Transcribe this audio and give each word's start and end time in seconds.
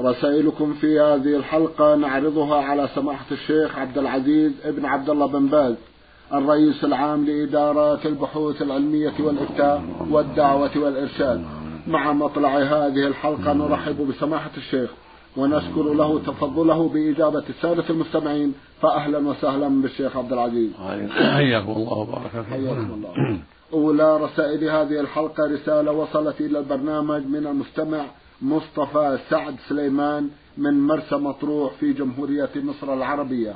رسائلكم 0.00 0.74
في 0.74 1.00
هذه 1.00 1.36
الحلقة 1.36 1.94
نعرضها 1.94 2.56
على 2.62 2.88
سماحة 2.94 3.26
الشيخ 3.32 3.78
عبد 3.78 3.98
العزيز 3.98 4.52
ابن 4.64 4.84
عبد 4.84 5.10
الله 5.10 5.26
بن 5.26 5.46
باز 5.46 5.74
الرئيس 6.32 6.84
العام 6.84 7.24
لإدارات 7.24 8.06
البحوث 8.06 8.62
العلمية 8.62 9.12
والإفتاء 9.20 9.82
والدعوة 10.10 10.70
والإرشاد. 10.76 11.44
مع 11.86 12.12
مطلع 12.12 12.58
هذه 12.58 13.06
الحلقة 13.06 13.52
نرحب 13.52 14.08
بسماحة 14.08 14.50
الشيخ 14.56 14.90
ونشكر 15.36 15.94
له 15.94 16.18
تفضله 16.18 16.88
بإجابة 16.88 17.44
السادة 17.48 17.84
المستمعين 17.90 18.54
فأهلا 18.82 19.28
وسهلا 19.28 19.82
بالشيخ 19.82 20.16
عبد 20.16 20.32
العزيز. 20.32 20.70
حياكم 21.10 21.72
الله 21.72 21.98
وبارك 21.98 22.46
حياكم 22.50 22.90
الله. 22.94 23.38
أولى 23.72 24.16
رسائل 24.16 24.64
هذه 24.64 25.00
الحلقة 25.00 25.46
رسالة 25.46 25.92
وصلت 25.92 26.40
إلى 26.40 26.58
البرنامج 26.58 27.26
من 27.26 27.46
المستمع 27.46 28.04
مصطفى 28.42 29.18
سعد 29.30 29.56
سليمان 29.68 30.30
من 30.56 30.80
مرسى 30.86 31.16
مطروح 31.16 31.72
في 31.72 31.92
جمهورية 31.92 32.50
مصر 32.56 32.94
العربية. 32.94 33.54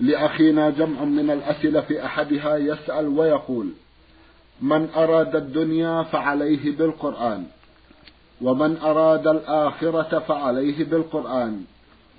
لأخينا 0.00 0.70
جمع 0.70 1.04
من 1.04 1.30
الأسئلة 1.30 1.80
في 1.80 2.04
أحدها 2.04 2.56
يسأل 2.56 3.08
ويقول 3.08 3.68
من 4.62 4.88
أراد 4.96 5.36
الدنيا 5.36 6.02
فعليه 6.02 6.76
بالقرآن 6.76 7.44
ومن 8.40 8.76
أراد 8.76 9.26
الآخرة 9.26 10.18
فعليه 10.18 10.84
بالقرآن 10.84 11.64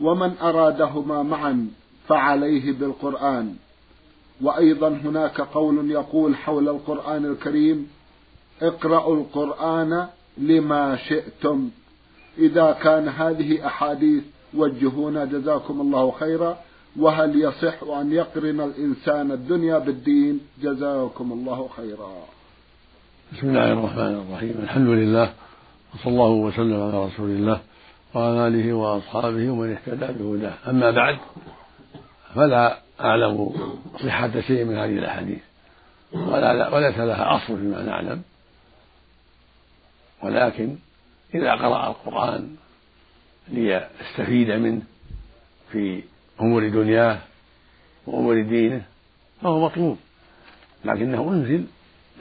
ومن 0.02 0.38
أرادهما 0.42 1.24
معا 1.24 1.68
فعليه 2.08 2.72
بالقرآن. 2.72 3.56
وأيضا 4.42 4.88
هناك 4.90 5.42
قول 5.42 5.92
يقول 5.92 6.36
حول 6.36 6.70
القرآن 6.70 7.26
الكريم 7.26 7.90
اقرأوا 8.62 9.16
القرآن 9.16 10.08
لما 10.40 10.96
شئتم. 10.96 11.70
إذا 12.38 12.72
كان 12.72 13.08
هذه 13.08 13.68
أحاديث 13.68 14.24
وجهونا 14.54 15.26
جزاكم 15.26 15.82
الله 15.82 16.12
خيرا. 16.12 16.58
وهل 17.00 17.42
يصح 17.42 17.84
أن 17.84 18.12
يقرن 18.12 18.62
الإنسان 18.62 19.32
الدنيا 19.32 19.78
بالدين؟ 19.78 20.40
جزاكم 20.62 21.32
الله 21.32 21.70
خيرا. 21.78 22.12
بسم 23.34 23.50
الله 23.50 23.74
الرحمن 23.74 24.26
الرحيم. 24.26 24.56
الحمد 24.64 24.88
لله 24.88 25.34
وصلى 25.94 26.14
الله 26.14 26.30
وسلم 26.30 26.82
على 26.82 27.06
رسول 27.06 27.30
الله 27.30 27.60
وعلى 28.14 28.48
آله 28.48 28.74
وأصحابه 28.74 29.50
ومن 29.50 29.72
اهتدى 29.72 30.24
بهداه. 30.24 30.54
أما 30.70 30.92
بعد 30.92 31.18
فلا 32.36 32.80
أعلم 33.00 33.52
صحة 34.04 34.40
شيء 34.40 34.66
من 34.66 34.76
هذه 34.76 34.98
الأحاديث. 35.00 35.40
ولا 36.14 36.76
وليس 36.76 36.98
لها 36.98 37.36
أصل 37.36 37.58
فيما 37.58 37.84
نعلم. 37.84 38.22
ولكن 40.24 40.76
إذا 41.36 41.52
قرأ 41.52 41.88
القرآن 41.88 42.56
ليستفيد 43.48 44.52
منه 44.52 44.82
في 45.72 46.04
أمور 46.42 46.70
دنياه 46.70 47.18
وأمور 48.08 48.42
دينه 48.42 48.82
فهو 49.42 49.66
مطلوب. 49.66 49.98
لكنه 50.86 51.30
أنزل 51.32 51.66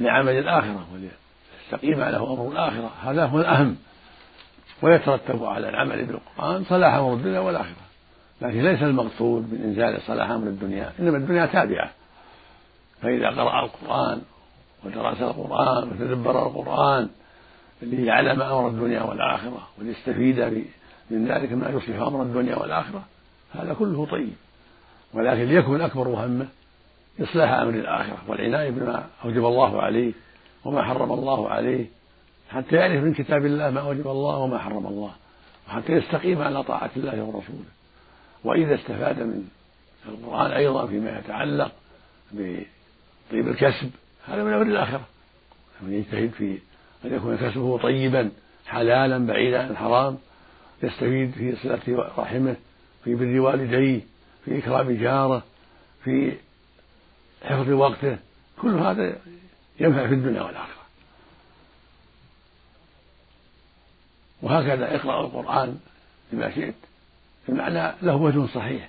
لعمل 0.01 0.33
الآخرة 0.33 0.87
وليستقيم 0.93 2.01
له 2.01 2.33
أمر 2.33 2.53
الآخرة. 2.53 2.93
هذا 3.03 3.27
هو 3.27 3.41
الأهم. 3.41 3.77
ويترتب 4.83 5.45
على 5.45 5.69
العمل 5.69 6.05
بالقرآن 6.05 6.65
صلاح 6.65 6.95
أمر 6.95 7.15
الدنيا 7.15 7.41
والآخرة. 7.41 7.89
لكن 8.41 8.63
ليس 8.63 8.83
المقصود 8.83 9.53
من 9.53 9.63
إنزال 9.65 10.03
صلاح 10.07 10.31
أمر 10.31 10.47
الدنيا 10.47 10.93
إنما 11.01 11.17
الدنيا 11.17 11.47
تابعة. 11.47 11.91
فإذا 13.03 13.29
قرأ 13.31 13.65
القرآن 13.65 14.23
ودرس 14.85 15.23
القرآن 15.23 15.89
وتدبر 15.89 16.47
القرآن 16.47 17.09
ليعلم 17.83 18.43
أمر 18.43 18.69
الدنيا 18.69 19.03
والآخرة 19.03 19.69
وليستفيد 19.79 20.65
من 21.11 21.29
ذلك 21.29 21.53
ما 21.53 21.71
يصلح 21.71 22.01
أمر 22.01 22.23
الدنيا 22.23 22.57
والآخرة. 22.57 23.05
هذا 23.53 23.75
كله 23.75 24.07
طيب. 24.07 24.33
ولكن 25.15 25.45
ليكن 25.45 25.81
أكبر 25.81 26.09
همه 26.09 26.49
إصلاح 27.21 27.51
أمر 27.51 27.75
الآخرة 27.75 28.19
والعناية 28.29 28.71
بما 28.71 29.07
أوجب 29.25 29.47
الله 29.47 29.83
عليه 29.83 30.13
وما 30.65 30.83
حرم 30.83 31.13
الله 31.13 31.51
عليه 31.51 31.87
حتى 32.51 32.77
يعرف 32.77 33.05
من 33.05 33.15
كتاب 33.15 33.47
الله 33.47 33.71
ما 33.71 33.81
أوجب 33.81 34.09
الله 34.09 34.37
وما 34.37 34.59
حرم 34.59 34.87
الله 34.87 35.13
وحتى 35.69 35.93
يستقيم 35.93 36.43
على 36.43 36.63
طاعة 36.63 36.91
الله 36.97 37.23
ورسوله. 37.23 37.65
وإذا 38.45 38.75
استفاد 38.75 39.21
من 39.23 39.49
القرآن 40.09 40.51
أيضا 40.51 40.87
فيما 40.87 41.19
يتعلق 41.19 41.73
بطيب 42.33 43.49
الكسب 43.49 43.91
هذا 44.27 44.45
من 44.45 44.53
أمر 44.53 44.63
الآخرة. 44.63 45.01
من 45.83 45.93
يجتهد 45.93 46.31
في 46.31 46.59
أن 47.05 47.15
يكون 47.15 47.37
كسبه 47.37 47.79
طيبا 47.79 48.31
حلالا 48.67 49.27
بعيدا 49.27 49.63
عن 49.63 49.71
الحرام 49.71 50.19
يستفيد 50.83 51.31
في 51.31 51.57
صلة 51.57 52.13
رحمه 52.19 52.57
في 53.05 53.15
بر 53.15 53.41
والديه 53.41 54.01
في 54.45 54.59
إكرام 54.59 54.91
جاره 54.91 55.43
في 56.05 56.37
حفظ 57.45 57.69
وقته. 57.71 58.19
كل 58.63 58.75
هذا 58.75 59.17
ينفع 59.81 60.07
في 60.07 60.15
الدنيا 60.15 60.43
والآخرة. 60.43 60.83
وهكذا 64.43 64.97
اقرأ 64.97 65.21
القرآن 65.21 65.79
بما 66.33 66.55
شئت 66.55 66.75
المعنى 67.49 67.95
له 68.03 68.15
وجه 68.17 68.47
صحيح. 68.55 68.89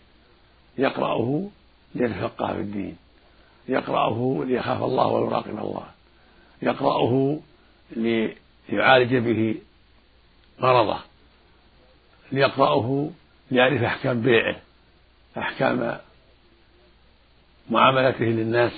يقرأه 0.77 1.49
ليتفقه 1.95 2.53
في 2.53 2.59
الدين. 2.59 2.97
يقرأه 3.67 4.43
ليخاف 4.47 4.83
الله 4.83 5.07
ويراقب 5.07 5.59
الله. 5.59 5.85
يقرأه 6.61 7.39
ليعالج 7.91 9.15
به 9.15 9.55
مرضه 10.59 10.99
ليقرأه 12.31 13.09
ليعرف 13.51 13.83
أحكام 13.83 14.21
بيعه 14.21 14.55
أحكام 15.37 15.97
معاملته 17.69 18.25
للناس 18.25 18.71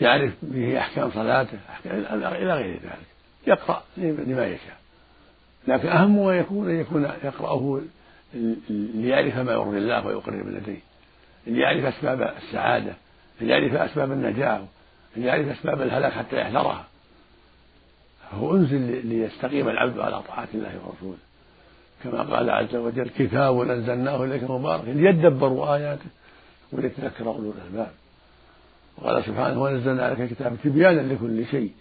يعرف 0.00 0.32
به 0.42 0.78
أحكام 0.78 1.10
صلاته 1.10 1.58
أحكام 1.70 1.94
إلى 1.94 2.54
غير 2.54 2.74
ذلك 2.74 3.06
يقرأ 3.46 3.82
لما 3.96 4.46
يشاء. 4.46 4.78
لكن 5.68 5.88
أهم 5.88 6.26
ما 6.26 6.38
يكون 6.38 6.70
أن 6.70 6.80
يكون 6.80 7.04
يقرأه 7.24 7.80
ليعرف 8.94 9.36
ما 9.36 9.52
يرضي 9.52 9.78
الله 9.78 10.06
ويقرب 10.06 10.48
لديه 10.48 10.80
ليعرف 11.46 11.84
أسباب 11.84 12.34
السعادة 12.42 12.92
ليعرف 13.40 13.74
أسباب 13.74 14.12
النجاة 14.12 14.66
ليعرف 15.16 15.48
أسباب 15.48 15.82
الهلاك 15.82 16.12
حتى 16.12 16.40
يحذرها. 16.40 16.86
فهو 18.30 18.56
أنزل 18.56 19.06
ليستقيم 19.06 19.68
العبد 19.68 19.98
على 19.98 20.22
طاعة 20.22 20.48
الله 20.54 20.80
ورسوله. 20.84 21.18
كما 22.04 22.22
قال 22.22 22.50
عز 22.50 22.76
وجل 22.76 23.08
كتاب 23.08 23.60
أنزلناه 23.60 24.24
إليك 24.24 24.42
مبارك 24.42 24.84
ليدبروا 24.84 25.74
آياته 25.74 26.06
وليتذكر 26.72 27.26
أولو 27.26 27.52
الألباب. 27.52 27.90
وقال 28.98 29.24
سبحانه 29.24 29.62
ونزلنا 29.62 30.04
عليك 30.04 30.20
الكتاب 30.20 30.56
تبيانا 30.64 31.12
لكل 31.12 31.46
شيء 31.46 31.72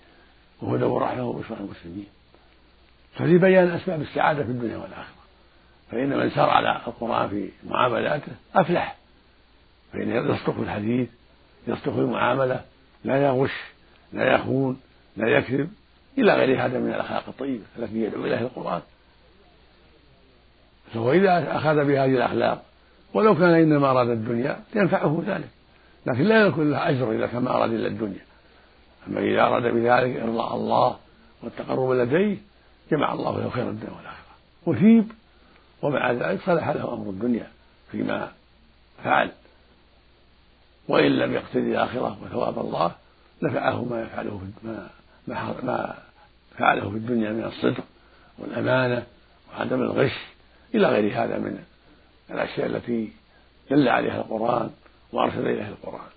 وهدى 0.62 0.84
ورحمة 0.84 1.24
وبشرى 1.24 1.58
المسلمين. 1.60 2.08
ففي 3.14 3.38
بيان 3.38 3.68
أسباب 3.68 4.02
السعادة 4.02 4.44
في 4.44 4.50
الدنيا 4.50 4.78
والآخرة. 4.78 5.18
فإن 5.92 6.10
من 6.10 6.30
سار 6.30 6.50
على 6.50 6.82
القرآن 6.88 7.30
في 7.30 7.50
معاملاته 7.64 8.32
أفلح. 8.56 8.98
فإنه 9.94 10.16
يصدق 10.16 10.60
الحديث 10.60 11.10
يصدق 11.68 11.94
المعاملة 11.98 12.62
لا 13.04 13.26
يغش 13.28 13.54
لا 14.14 14.36
يخون 14.36 14.80
لا 15.18 15.28
يكذب 15.28 15.70
إلى 16.18 16.34
غير 16.34 16.66
هذا 16.66 16.80
من 16.80 16.90
الأخلاق 16.90 17.24
الطيبة 17.28 17.64
التي 17.80 17.98
يدعو 18.04 18.26
إليها 18.26 18.40
القرآن. 18.40 18.82
فهو 20.94 21.12
إذا 21.12 21.58
أخذ 21.58 21.76
بهذه 21.76 22.16
الأخلاق 22.16 22.64
ولو 23.14 23.36
كان 23.36 23.54
إنما 23.54 23.92
أراد 23.92 24.10
الدنيا 24.10 24.60
ينفعه 24.76 25.24
ذلك. 25.28 25.50
لكن 26.06 26.24
لا 26.24 26.46
يكون 26.48 26.72
له 26.72 26.90
أجر 26.90 27.12
إذا 27.12 27.28
كما 27.28 27.50
أراد 27.50 27.72
إلا 27.72 27.88
الدنيا. 27.88 28.26
أما 29.08 29.20
إذا 29.20 29.42
أراد 29.42 29.64
بذلك 29.64 30.18
إرضاء 30.18 30.56
الله 30.56 30.98
والتقرب 31.44 31.92
لديه 31.92 32.38
جمع 32.92 33.14
الله 33.14 33.40
له 33.40 33.50
خير 33.50 33.70
الدنيا 33.70 33.92
والآخرة. 33.92 34.36
وثيب 34.66 35.12
ومع 35.82 36.12
ذلك 36.12 36.42
صلح 36.46 36.70
له 36.70 36.94
أمر 36.94 37.10
الدنيا 37.10 37.48
فيما 37.92 38.32
فعل. 39.04 39.32
وإن 40.88 41.12
لم 41.12 41.34
يقتدي 41.34 41.72
الآخرة 41.72 42.18
وثواب 42.24 42.60
الله 42.60 42.92
نفعه 43.42 43.86
ما 43.86 44.01
يفعله 44.01 44.39
في 44.39 44.68
ما 44.68 44.89
ما 45.63 45.95
فعله 46.57 46.89
في 46.89 46.95
الدنيا 46.95 47.31
من 47.31 47.44
الصدق 47.44 47.84
والأمانة 48.38 49.04
وعدم 49.50 49.81
الغش 49.81 50.16
إلى 50.75 50.88
غير 50.88 51.24
هذا 51.24 51.38
من 51.38 51.60
الأشياء 52.31 52.68
التي 52.68 53.12
دل 53.72 53.88
عليها 53.88 54.18
القرآن 54.18 54.69
وأرشد 55.13 55.39
إليها 55.39 55.69
القرآن. 55.69 56.10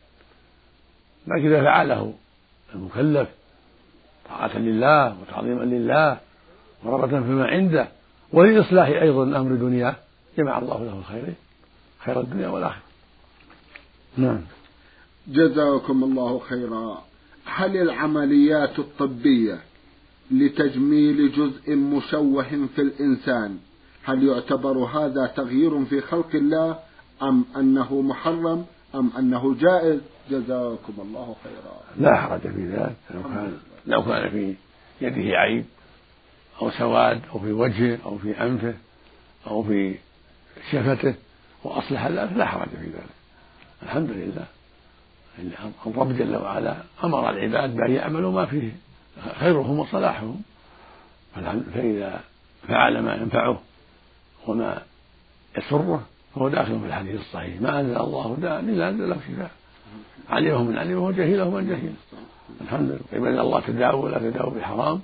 لكن 1.26 1.46
إذا 1.46 1.62
فعله 1.62 2.14
المكلف 2.75 3.28
طاعة 4.28 4.58
لله 4.58 5.17
وتعظيما 5.20 5.62
لله 5.62 6.19
ورغبة 6.84 7.20
فيما 7.20 7.46
عنده 7.46 7.88
ولإصلاح 8.32 8.88
أيضا 8.88 9.22
أمر 9.22 9.55
دنياه 9.55 9.94
جمع 10.38 10.58
الله 10.58 10.84
له 10.84 10.99
الخيرين 10.99 11.37
خير 11.99 12.20
الدنيا 12.20 12.49
والآخرة. 12.49 12.82
نعم. 14.17 14.40
جزاكم 15.28 16.05
الله 16.05 16.38
خيرا. 16.38 17.05
هل 17.44 17.76
العمليات 17.76 18.78
الطبية 18.78 19.58
لتجميل 20.31 21.32
جزء 21.32 21.76
مشوه 21.76 22.69
في 22.76 22.82
الإنسان 22.82 23.58
هل 24.05 24.25
يعتبر 24.25 24.78
هذا 24.78 25.26
تغيير 25.37 25.84
في 25.84 26.00
خلق 26.00 26.34
الله 26.34 26.78
أم 27.22 27.44
أنه 27.56 28.02
محرم 28.02 28.67
أم 28.94 29.11
أنه 29.19 29.55
جائز؟ 29.55 30.00
جزاكم 30.31 30.93
الله 30.99 31.37
خيرا. 31.44 32.08
لا 32.08 32.17
حرج 32.17 32.40
في 32.40 32.67
ذلك. 32.67 32.96
لو 33.14 33.22
كان 33.22 33.58
لو 33.87 34.02
كان 34.05 34.31
في 34.31 34.55
يده 35.00 35.37
عيب 35.38 35.64
أو 36.62 36.70
سواد 36.70 37.20
أو 37.32 37.38
في 37.38 37.52
وجهه 37.52 37.99
أو 38.05 38.19
في 38.19 38.43
أنفه 38.43 38.75
أو 39.46 39.62
في 39.62 39.94
شفته 40.72 41.14
وأصلح 41.64 42.06
ذلك 42.06 42.32
لا 42.37 42.46
حرج 42.46 42.69
في 42.69 42.87
ذلك. 42.87 43.14
الحمد 43.82 44.11
لله. 44.11 44.46
الرب 45.87 46.16
جل 46.16 46.37
وعلا 46.37 46.76
أمر 47.04 47.31
العباد 47.31 47.76
بأن 47.76 47.90
يعملوا 47.92 48.32
ما 48.32 48.46
فيه 48.46 48.72
خيرهم 49.38 49.78
وصلاحهم. 49.78 50.42
فإذا 51.75 52.20
فعل 52.69 52.98
ما 52.98 53.14
ينفعه 53.14 53.60
وما 54.46 54.82
يسره 55.58 56.02
فهو 56.34 56.48
داخل 56.48 56.81
في 56.81 56.87
الحديث 56.87 57.20
الصحيح. 57.20 57.60
ما 57.60 57.81
أنزل 57.81 57.96
الله 57.96 58.37
داء 58.40 58.60
إلا 58.60 58.88
أنزل 58.88 59.10
له 59.10 59.16
شفاء. 59.28 59.50
علمه 60.31 60.62
من 60.62 60.78
علمه 60.78 61.04
وجهله 61.06 61.50
من 61.50 61.69
جهله. 61.69 61.93
الحمد 62.60 62.90
لله. 62.90 63.00
عباد 63.12 63.38
الله 63.38 63.60
تداووا 63.60 64.04
ولا 64.04 64.19
تداووا 64.19 64.50
بالحرام 64.50 65.00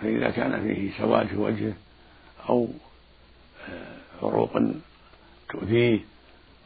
فإذا 0.00 0.30
كان 0.30 0.62
فيه 0.62 0.98
سواد 0.98 1.26
في 1.26 1.36
وجهه 1.36 1.72
أو 2.48 2.68
آه، 3.68 3.96
عروق 4.22 4.62
تؤذيه 5.50 6.00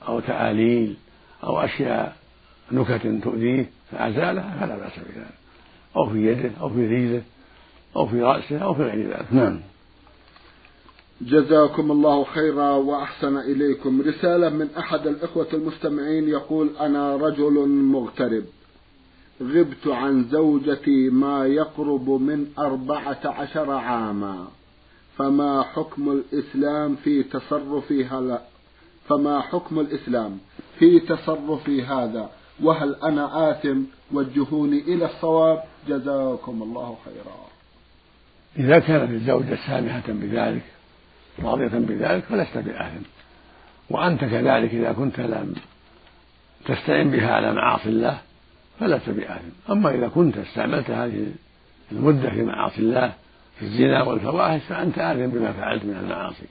أو 0.08 0.20
تآليل 0.20 0.96
أو 1.44 1.60
أشياء 1.60 2.16
نكت 2.72 3.06
تؤذيه 3.24 3.70
فأزالها 3.90 4.56
فلا 4.60 4.76
بأس 4.76 4.92
بذلك. 4.92 5.34
أو 5.96 6.10
في 6.10 6.26
يده 6.26 6.50
أو 6.60 6.68
في 6.68 6.86
رجله 6.86 7.22
أو 7.96 8.06
في 8.06 8.22
رأسه 8.22 8.58
أو 8.58 8.74
في 8.74 8.82
غير 8.82 9.08
ذلك. 9.08 9.26
نعم. 9.32 9.60
جزاكم 11.20 11.90
الله 11.90 12.24
خيرا 12.24 12.70
وأحسن 12.70 13.36
إليكم. 13.36 14.02
رسالة 14.02 14.48
من 14.48 14.68
أحد 14.78 15.06
الإخوة 15.06 15.46
المستمعين 15.52 16.28
يقول 16.28 16.70
أنا 16.80 17.16
رجل 17.16 17.68
مغترب. 17.68 18.44
غبت 19.42 19.86
عن 19.86 20.24
زوجتي 20.24 21.10
ما 21.10 21.46
يقرب 21.46 22.10
من 22.10 22.46
أربعة 22.58 23.20
عشر 23.24 23.70
عاما. 23.70 24.48
فما 25.18 25.62
حكم 25.62 26.10
الإسلام 26.10 26.96
في 26.96 27.22
تصرفي 27.22 28.04
هذا 28.04 28.42
فما 29.08 29.40
حكم 29.40 29.80
الإسلام 29.80 30.38
في 30.78 31.00
تصرفي 31.00 31.82
هذا؟ 31.82 32.30
وهل 32.62 32.94
أنا 32.94 33.50
آثم 33.50 33.80
وجهوني 34.12 34.78
إلى 34.80 35.04
الصواب؟ 35.04 35.62
جزاكم 35.88 36.62
الله 36.62 36.96
خيرا. 37.04 37.48
إذا 38.56 38.78
كانت 38.78 39.10
الزوجة 39.10 39.58
سامحة 39.66 40.02
بذلك 40.08 40.62
راضية 41.42 41.68
بذلك 41.68 42.24
فلست 42.24 42.58
بآثم. 42.58 43.02
وأنت 43.90 44.20
كذلك 44.20 44.74
إذا 44.74 44.92
كنت 44.92 45.20
لم 45.20 45.54
تستعن 46.64 47.10
بها 47.10 47.32
على 47.34 47.52
معاصي 47.52 47.88
الله 47.88 48.18
فلست 48.80 49.10
بآثم. 49.10 49.72
أما 49.72 49.90
إذا 49.90 50.08
كنت 50.08 50.38
استعملت 50.38 50.90
هذه 50.90 51.26
المدة 51.92 52.30
في 52.30 52.42
معاصي 52.42 52.78
الله 52.78 53.12
في 53.58 53.64
الزنا 53.64 54.02
والفواحش 54.02 54.60
فأنت 54.68 54.98
آثم 54.98 55.26
بما 55.26 55.52
فعلت 55.52 55.84
من 55.84 55.96
المعاصي. 56.02 56.46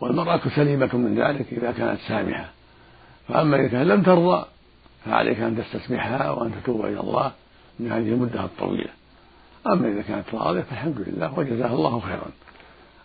والمرأة 0.00 0.40
سليمة 0.56 0.96
من 0.96 1.18
ذلك 1.18 1.52
إذا 1.52 1.72
كانت 1.72 2.00
سامحة. 2.08 2.50
فأما 3.28 3.56
إذا 3.56 3.68
كانت 3.68 3.86
لم 3.86 4.02
ترضى 4.02 4.44
فعليك 5.04 5.40
أن 5.40 5.56
تستسمحها 5.56 6.30
وأن 6.30 6.52
تتوب 6.62 6.84
إلى 6.84 7.00
الله 7.00 7.32
من 7.80 7.92
هذه 7.92 8.08
المدة 8.08 8.44
الطويلة 8.44 8.90
أما 9.66 9.88
إذا 9.88 10.02
كانت 10.02 10.34
راضية 10.34 10.60
فالحمد 10.60 11.04
لله 11.08 11.38
وجزاها 11.38 11.74
الله 11.74 12.00
خيرا. 12.00 12.26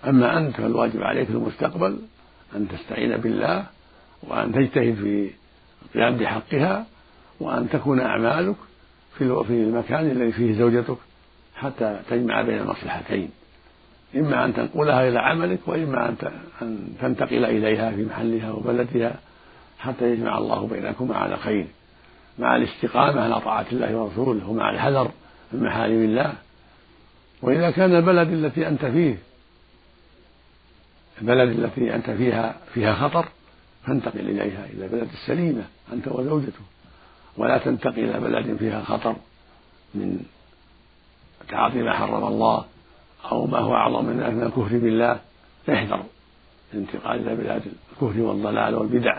أما 0.08 0.38
أنت 0.38 0.56
فالواجب 0.56 1.02
عليك 1.02 1.28
في 1.28 1.34
المستقبل 1.34 2.00
أن 2.56 2.68
تستعين 2.68 3.18
بالله 3.18 3.66
وأن 4.24 4.52
تجتهد 4.54 4.96
في 4.96 5.30
القيام 5.86 6.18
بحقها 6.18 6.86
وأن 7.40 7.70
تكون 7.70 8.00
أعمالك 8.00 8.56
في 9.18 9.44
في 9.48 9.54
المكان 9.54 10.12
الذي 10.12 10.32
فيه 10.32 10.54
زوجتك 10.54 10.98
حتى 11.56 12.00
تجمع 12.10 12.42
بين 12.42 12.58
المصلحتين. 12.58 13.30
إما 14.16 14.46
أن 14.46 14.54
تنقلها 14.54 15.08
إلى 15.08 15.20
عملك 15.20 15.60
وإما 15.68 16.10
أن 16.62 16.96
تنتقل 17.02 17.46
إليها 17.46 17.92
في 17.92 18.06
محلها 18.06 18.52
وبلدها 18.52 19.16
حتى 19.80 20.12
يجمع 20.12 20.38
الله 20.38 20.68
بينكما 20.68 21.16
على 21.16 21.38
خير. 21.38 21.68
مع 22.40 22.56
الاستقامة 22.56 23.22
على 23.22 23.42
طاعة 23.42 23.66
الله 23.72 23.96
ورسوله 23.96 24.50
ومع 24.50 24.70
الحذر 24.70 25.12
من 25.54 25.64
محارم 25.64 26.04
الله. 26.04 26.34
وإذا 27.42 27.72
كان 27.72 27.96
البلد 27.96 28.30
التي 28.30 28.68
أنت 28.68 28.86
فيه 28.86 29.18
البلد 31.22 31.60
التي 31.60 31.96
أنت 31.96 32.10
فيها 32.10 32.56
فيها 32.74 32.94
خطر 32.94 33.26
فانتقل 33.86 34.20
إليها 34.20 34.66
إلى 34.74 34.88
بلد 34.88 35.10
السليمة 35.14 35.64
أنت 35.94 36.08
وزوجته. 36.08 36.62
ولا 37.38 37.58
تنتقل 37.58 38.00
إلى 38.00 38.20
بلد 38.20 38.58
فيها 38.58 38.84
خطر 38.84 39.16
من 39.96 40.20
تعاطي 41.50 41.82
ما 41.82 41.94
حرم 41.94 42.28
الله 42.28 42.66
أو 43.32 43.48
ما 43.48 43.58
هو 43.58 43.76
أعظم 43.76 44.06
من 44.06 44.16
من 44.16 44.44
الكفر 44.44 44.78
بالله. 44.78 45.20
احذر 45.70 46.04
الانتقال 46.74 47.28
إلى 47.28 47.36
بلاد 47.36 47.62
الكفر 47.92 48.20
والضلال 48.20 48.76
والبدع. 48.76 49.18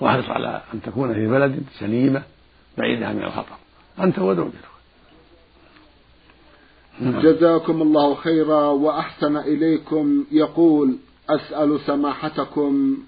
واحرص 0.00 0.28
على 0.28 0.62
أن 0.74 0.82
تكون 0.82 1.14
في 1.14 1.26
بلد 1.26 1.62
سليمة 1.78 2.22
بعيدة 2.78 3.12
من 3.12 3.22
الخطر 3.22 3.56
أنت 4.00 4.18
وزوجتك 4.18 4.72
جزاكم 7.00 7.82
الله 7.82 8.14
خيرا 8.14 8.66
وأحسن 8.66 9.36
إليكم. 9.36 10.24
يقول 10.32 10.96
أسأل 11.30 11.80
سماحتكم 11.86 12.98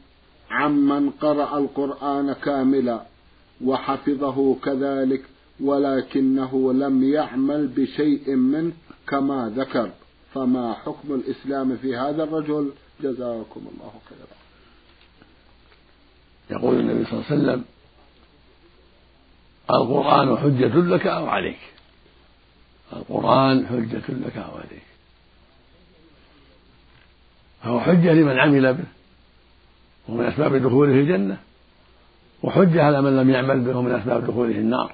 عمن 0.50 1.10
قرأ 1.10 1.58
القرآن 1.58 2.32
كاملا 2.32 3.02
وحفظه 3.64 4.56
كذلك 4.64 5.22
ولكنه 5.60 6.72
لم 6.72 7.04
يعمل 7.04 7.66
بشيء 7.66 8.34
منه 8.34 8.72
كما 9.08 9.52
ذكر. 9.56 9.90
فما 10.34 10.72
حكم 10.74 11.14
الإسلام 11.14 11.76
في 11.76 11.96
هذا 11.96 12.24
الرجل؟ 12.24 12.70
جزاكم 13.02 13.60
الله 13.74 13.92
خيرا. 14.08 14.36
يقول 16.50 16.80
النبي 16.80 17.04
صلى 17.04 17.12
الله 17.12 17.24
عليه 17.30 17.42
وسلم 17.42 17.64
القرآن 19.70 20.36
حجة 20.36 20.76
لك 20.76 21.06
أو 21.06 21.26
عليك. 21.26 21.58
القرآن 22.92 23.66
حجة 23.66 24.02
لك 24.08 24.36
أو 24.36 24.56
عليك. 24.56 24.82
فهو 27.62 27.80
حجة 27.80 28.12
لمن 28.12 28.38
عمل 28.38 28.74
به 28.74 28.84
ومن 30.08 30.24
أسباب 30.24 30.56
دخوله 30.56 30.92
الجنة 30.92 31.38
وحجة 32.42 32.84
على 32.84 33.02
من 33.02 33.16
لم 33.16 33.30
يعمل 33.30 33.60
به 33.60 33.76
ومن 33.76 33.94
أسباب 33.94 34.26
دخوله 34.26 34.54
النار. 34.54 34.92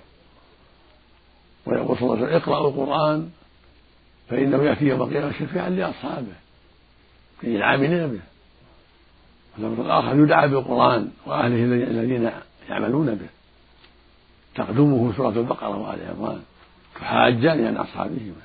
ويقول 1.67 1.97
صلى 1.97 2.03
الله 2.03 2.17
عليه 2.17 2.27
وسلم 2.27 2.37
اقرأوا 2.37 2.71
القرآن 2.71 3.31
فإنه 4.29 4.63
يأتي 4.63 4.85
يوم 4.85 5.03
القيامة 5.03 5.33
شفيعا 5.33 5.71
لأصحابه 5.71 6.33
أي 7.45 7.57
العاملين 7.57 8.07
به. 8.07 8.21
والأمر 9.59 9.85
الآخر 9.85 10.21
يدعى 10.21 10.49
بالقرآن 10.49 11.11
وأهله 11.27 11.65
الذين 11.65 12.31
يعملون 12.71 13.15
به. 13.15 13.40
تقدمه 14.55 15.17
سورة 15.17 15.29
البقرة 15.29 15.77
وآل 15.77 16.11
عمران 16.11 16.43
تحاجان 16.95 17.67
عن 17.67 17.77
أصحابهما. 17.77 18.43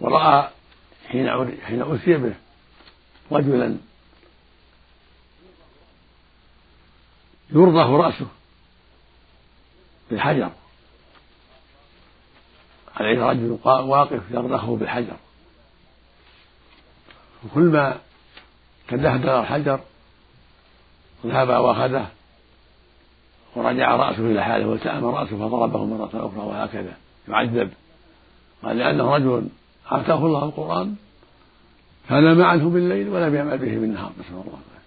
ورأى 0.00 0.50
حين 1.08 1.56
حين 1.64 1.82
أتي 1.82 2.16
به 2.16 2.34
رجلا 3.32 3.76
يرضخ 7.50 7.86
رأسه 7.86 8.26
بالحجر. 10.10 10.50
عليه 12.96 13.24
رجل 13.24 13.58
واقف 13.64 14.22
يرضخه 14.30 14.76
بالحجر. 14.76 15.16
وكل 17.44 17.60
ما 17.60 18.00
تدهدر 18.88 19.40
الحجر 19.40 19.80
ذهب 21.26 21.48
وأخذه 21.48 22.10
ورجع 23.56 23.96
رأسه 23.96 24.26
إلى 24.26 24.44
حاله 24.44 24.66
والتأم 24.66 25.04
رأسه 25.04 25.36
فضربه 25.48 25.84
مرة 25.84 26.10
أخرى 26.14 26.46
وهكذا. 26.46 26.96
يعذب. 27.28 27.70
قال 28.62 28.78
لأنه 28.78 29.14
رجل 29.14 29.48
اتاه 29.90 30.26
الله 30.26 30.44
القرآن 30.44 30.94
فنام 32.08 32.42
عنه 32.42 32.70
بالليل 32.70 33.08
ولم 33.08 33.34
يعمل 33.34 33.58
به 33.58 33.78
بالنهار 33.78 34.12
نسأل 34.20 34.30
الله 34.30 34.44
العافية. 34.44 34.82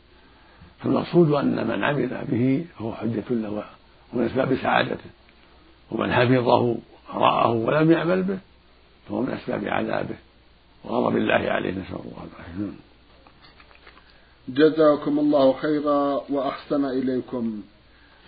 فالمقصود 0.80 1.32
أن 1.32 1.68
من 1.68 1.84
عمل 1.84 2.26
به 2.32 2.66
فهو 2.80 2.94
حجة 2.94 3.24
له 3.30 3.64
ومن 4.14 4.26
أسباب 4.26 4.56
سعادته. 4.56 5.10
ومن 5.92 6.14
حفظه 6.14 6.78
رآه 7.14 7.52
ولم 7.52 7.92
يعمل 7.92 8.24
به 8.24 8.38
فهو 9.10 9.22
من 9.22 9.32
أسباب 9.32 9.68
عذابه. 9.68 10.16
وغضب 10.84 11.18
الله 11.18 11.34
عليه 11.34 11.72
نسأل 11.72 12.00
الله 12.06 12.28
العافية. 12.36 12.76
جزاكم 14.50 15.20
الله 15.20 15.54
خيرا 15.54 16.22
وأحسن 16.30 16.86
إليكم. 16.86 17.62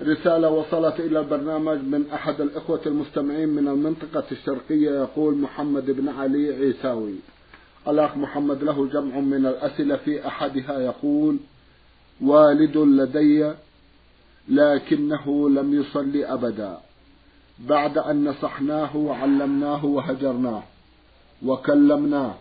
رسالة 0.01 0.50
وصلت 0.50 1.00
إلى 1.00 1.20
البرنامج 1.20 1.77
من 1.77 2.06
أحد 2.13 2.42
الإخوة 2.42 2.82
المستمعين 2.86 3.50
من 3.50 3.68
المنطقة 3.68 4.24
الشرقية 4.32 4.92
يقول 4.92 5.38
محمد 5.38 5.92
بن 5.92 6.10
علي 6.10 6.54
عيساوي. 6.54 7.16
الأخ 7.88 8.18
محمد 8.18 8.63
له 8.63 8.88
جمع 8.88 9.20
من 9.20 9.46
الأسئلة 9.46 9.96
في 9.96 10.27
أحدها 10.27 10.80
يقول 10.80 11.38
والد 12.22 12.77
لدي 12.77 13.51
لكنه 14.50 15.50
لم 15.50 15.82
يصلي 15.82 16.25
أبدا. 16.25 16.77
بعد 17.60 17.98
أن 17.98 18.24
نصحناه 18.24 18.98
وعلمناه 18.98 19.86
وهجرناه 19.86 20.63
وكلمناه 21.46 22.34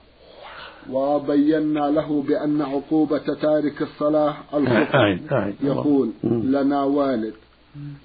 وبينا 0.90 1.90
له 1.90 2.25
بأن 2.28 2.62
عقوبة 2.62 3.34
تارك 3.42 3.82
الصلاة 3.82 4.36
الكفر 4.54 5.54
يقول 5.62 6.10
لنا 6.25 6.82
والد. 6.82 7.34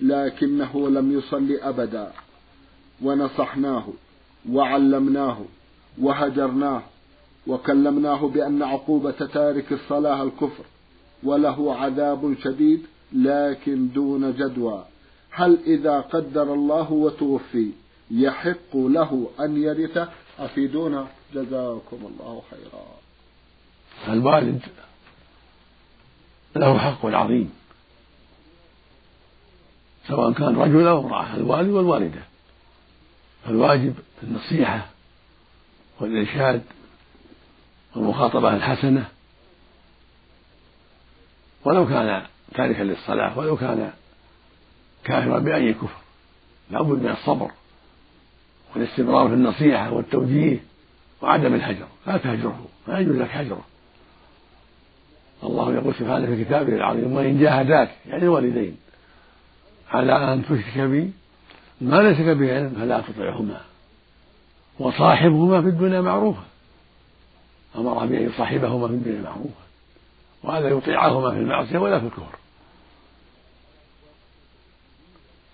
لكنه 0.02 0.90
لم 0.90 1.18
يصلي 1.18 1.64
أبدا 1.64 2.12
ونصحناه 3.02 3.88
وعلمناه 4.50 5.46
وهجرناه 6.02 6.84
وكلمناه 7.48 8.28
بأن 8.28 8.64
عقوبة 8.64 9.12
تارك 9.12 9.72
الصلاة 9.72 10.24
الكفر 10.24 10.64
وله 11.24 11.76
عذاب 11.76 12.36
شديد 12.44 12.86
لكن 13.14 13.90
دون 13.92 14.34
جدوى. 14.34 14.86
هل 15.32 15.60
إذا 15.66 16.00
قدر 16.00 16.54
الله 16.54 16.92
وتوفي 16.92 17.72
يحق 18.12 18.76
له 18.76 19.28
أن 19.40 19.64
يرثه 19.64 20.10
أفيدونا. 20.40 21.08
جزاكم 21.34 21.98
الله 22.02 22.42
خيرا. 22.52 22.86
الوالد 24.14 24.62
له 26.56 26.78
حق 26.78 27.06
عظيم. 27.06 27.61
سواء 30.08 30.34
كان 30.34 30.56
رجل 30.56 30.88
أو 30.88 31.00
امرأة 31.00 31.36
الوالد 31.36 31.70
والوالدة. 31.70 32.22
فالواجب 33.46 33.94
النصيحة 34.24 34.88
والإرشاد 36.00 36.62
والمخاطبة 37.96 38.56
الحسنة. 38.56 39.06
ولو 41.66 41.88
كان 41.88 42.22
تاركا 42.54 42.84
للصلاة 42.84 43.40
ولو 43.40 43.58
كان 43.58 43.92
كافرا 45.04 45.40
بأي 45.40 45.74
كفر 45.74 46.02
لابد 46.72 47.04
من 47.04 47.10
الصبر 47.12 47.52
والاستمرار 48.76 49.28
في 49.28 49.34
النصيحة 49.34 49.92
والتوجيه 49.92 50.60
وعدم 51.22 51.54
الهجر. 51.54 51.88
لا 52.08 52.18
تهجره 52.18 52.66
لا 52.88 53.00
يجوز 53.00 53.16
لك 53.16 53.30
هجره. 53.32 53.66
الله 55.44 55.74
يقول 55.74 55.96
سبحانه 55.96 56.26
في 56.26 56.46
كتابه 56.46 56.76
العظيم 56.76 57.14
وإن 57.14 57.40
جاهداك 57.40 57.92
يعني 58.08 58.24
الوالدين. 58.24 58.78
على 59.92 60.34
أن 60.34 60.46
تشرك 60.46 60.78
بي 60.78 61.12
ما 61.82 62.02
ليس 62.02 62.20
به 62.20 62.56
علم 62.56 62.70
فلا 62.70 63.02
تطعهما. 63.02 63.62
وصاحبهما 64.80 65.62
في 65.62 65.68
الدنيا 65.68 66.02
معروفا 66.02 66.44
أمر 67.76 68.06
بأن 68.06 68.30
يصاحبهما 68.30 68.88
في 68.88 68.94
الدنيا 68.94 69.22
معروفا 69.22 69.62
وهذا 70.44 70.70
يطيعهما 70.70 71.32
في 71.32 71.38
المعصية 71.38 71.78
ولا 71.78 72.00
في 72.00 72.06
الكفر. 72.06 72.36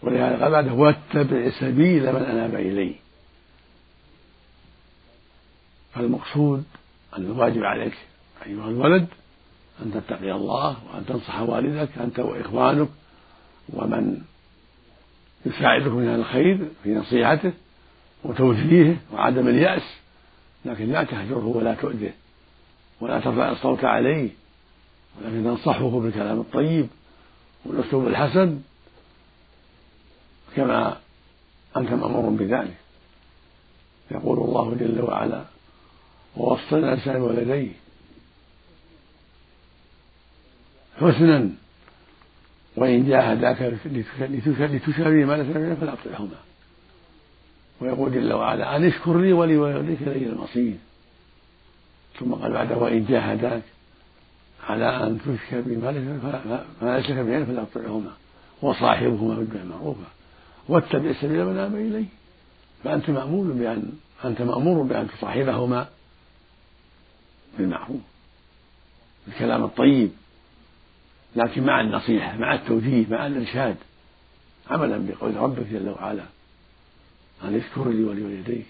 ولهذا 0.03 0.43
قال 0.43 0.51
بعده 0.51 0.73
واتبع 0.73 1.49
سبيل 1.59 2.13
من 2.13 2.21
أناب 2.21 2.55
إلي. 2.55 2.95
فالمقصود 5.93 6.63
أن 7.17 7.23
الواجب 7.23 7.63
عليك 7.63 7.97
أيها 8.45 8.69
الولد 8.69 9.07
أن 9.81 9.93
تتقي 9.93 10.31
الله 10.31 10.77
وأن 10.93 11.05
تنصح 11.05 11.39
والدك 11.39 11.97
أنت 11.97 12.19
وإخوانك 12.19 12.89
ومن 13.73 14.21
يساعدك 15.45 15.87
من 15.87 16.15
الخير 16.15 16.67
في 16.83 16.95
نصيحته 16.95 17.53
وتوجيهه 18.23 18.97
وعدم 19.13 19.47
اليأس 19.47 19.83
لكن 20.65 20.91
لا 20.91 21.03
تهجره 21.03 21.45
ولا 21.47 21.73
تؤذيه 21.73 22.15
ولا 23.01 23.19
ترفع 23.19 23.51
الصوت 23.51 23.83
عليه 23.83 24.29
ولكن 25.17 25.43
تنصحه 25.43 25.89
بالكلام 25.89 26.39
الطيب 26.39 26.87
والأسلوب 27.65 28.07
الحسن 28.07 28.59
كما 30.55 30.97
أنت 31.77 31.89
مأمور 31.91 32.29
بذلك. 32.29 32.77
يقول 34.11 34.37
الله 34.37 34.75
جل 34.79 35.01
وعلا 35.01 35.43
ووصينا 36.37 36.93
الإنسان 36.93 37.21
ولديه 37.21 37.71
حسنا 41.01 41.49
وإن 42.77 43.07
جاهداك 43.07 43.61
لتشابه 44.59 45.25
ما 45.25 45.33
ليس 45.37 45.55
لك 45.55 45.77
فلا 45.77 45.95
تطعهما. 46.03 46.39
ويقول 47.81 48.13
جل 48.13 48.33
وعلا 48.33 48.75
أن 48.75 48.83
اشكر 48.85 49.17
لي 49.21 49.33
ولوالديك 49.33 50.01
إلي 50.01 50.25
المصير. 50.25 50.77
ثم 52.19 52.33
قال 52.33 52.51
بعد 52.53 52.71
وإن 52.71 53.05
جاهداك 53.05 53.61
على 54.69 55.03
أن 55.03 55.19
تشرك 55.19 55.63
بما 55.65 55.91
ليس 55.91 57.09
لك 57.09 57.17
به 57.17 57.43
فلا 57.43 57.65
تطعهما. 57.73 58.13
وصاحبهما 58.61 59.35
بالدنيا 59.35 59.65
معروفا 59.65 60.07
واتبع 60.67 61.13
سبيل 61.21 61.45
من 61.45 61.57
آمن 61.57 61.87
إليه. 61.87 62.05
فأنت 62.83 63.09
مأمور 63.09 63.45
بأن 63.45 63.91
أنت 64.25 64.41
مأمور 64.41 64.83
بأن 64.83 65.07
تصاحبهما 65.07 65.87
بالمعروف. 67.57 68.01
بالكلام 69.27 69.63
الطيب. 69.63 70.11
لكن 71.37 71.63
مع 71.63 71.81
النصيحة 71.81 72.37
مع 72.37 72.55
التوجيه 72.55 73.05
مع 73.09 73.27
الإرشاد. 73.27 73.75
عملا 74.69 75.07
بقول 75.07 75.35
ربك 75.35 75.67
جل 75.67 75.89
وعلا 75.89 76.23
أن 77.43 77.55
اشكر 77.55 77.89
لي 77.89 78.03
ولوالديك. 78.03 78.65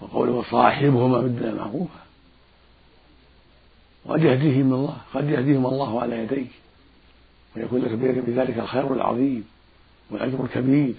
وقوله 0.00 0.44
صاحبهما 0.50 1.20
بالدنيا 1.20 1.54
معروفا 1.54 2.04
قد 4.08 4.22
يهديهم 4.22 4.74
الله 4.74 4.96
قد 5.14 5.30
يهديهم 5.30 5.66
الله 5.66 6.02
على 6.02 6.18
يديك. 6.18 6.50
ويكون 7.56 7.80
لك 7.82 7.90
بذلك 8.26 8.58
الخير 8.58 8.94
العظيم 8.94 9.44
والأجر 10.10 10.44
الكبير. 10.44 10.94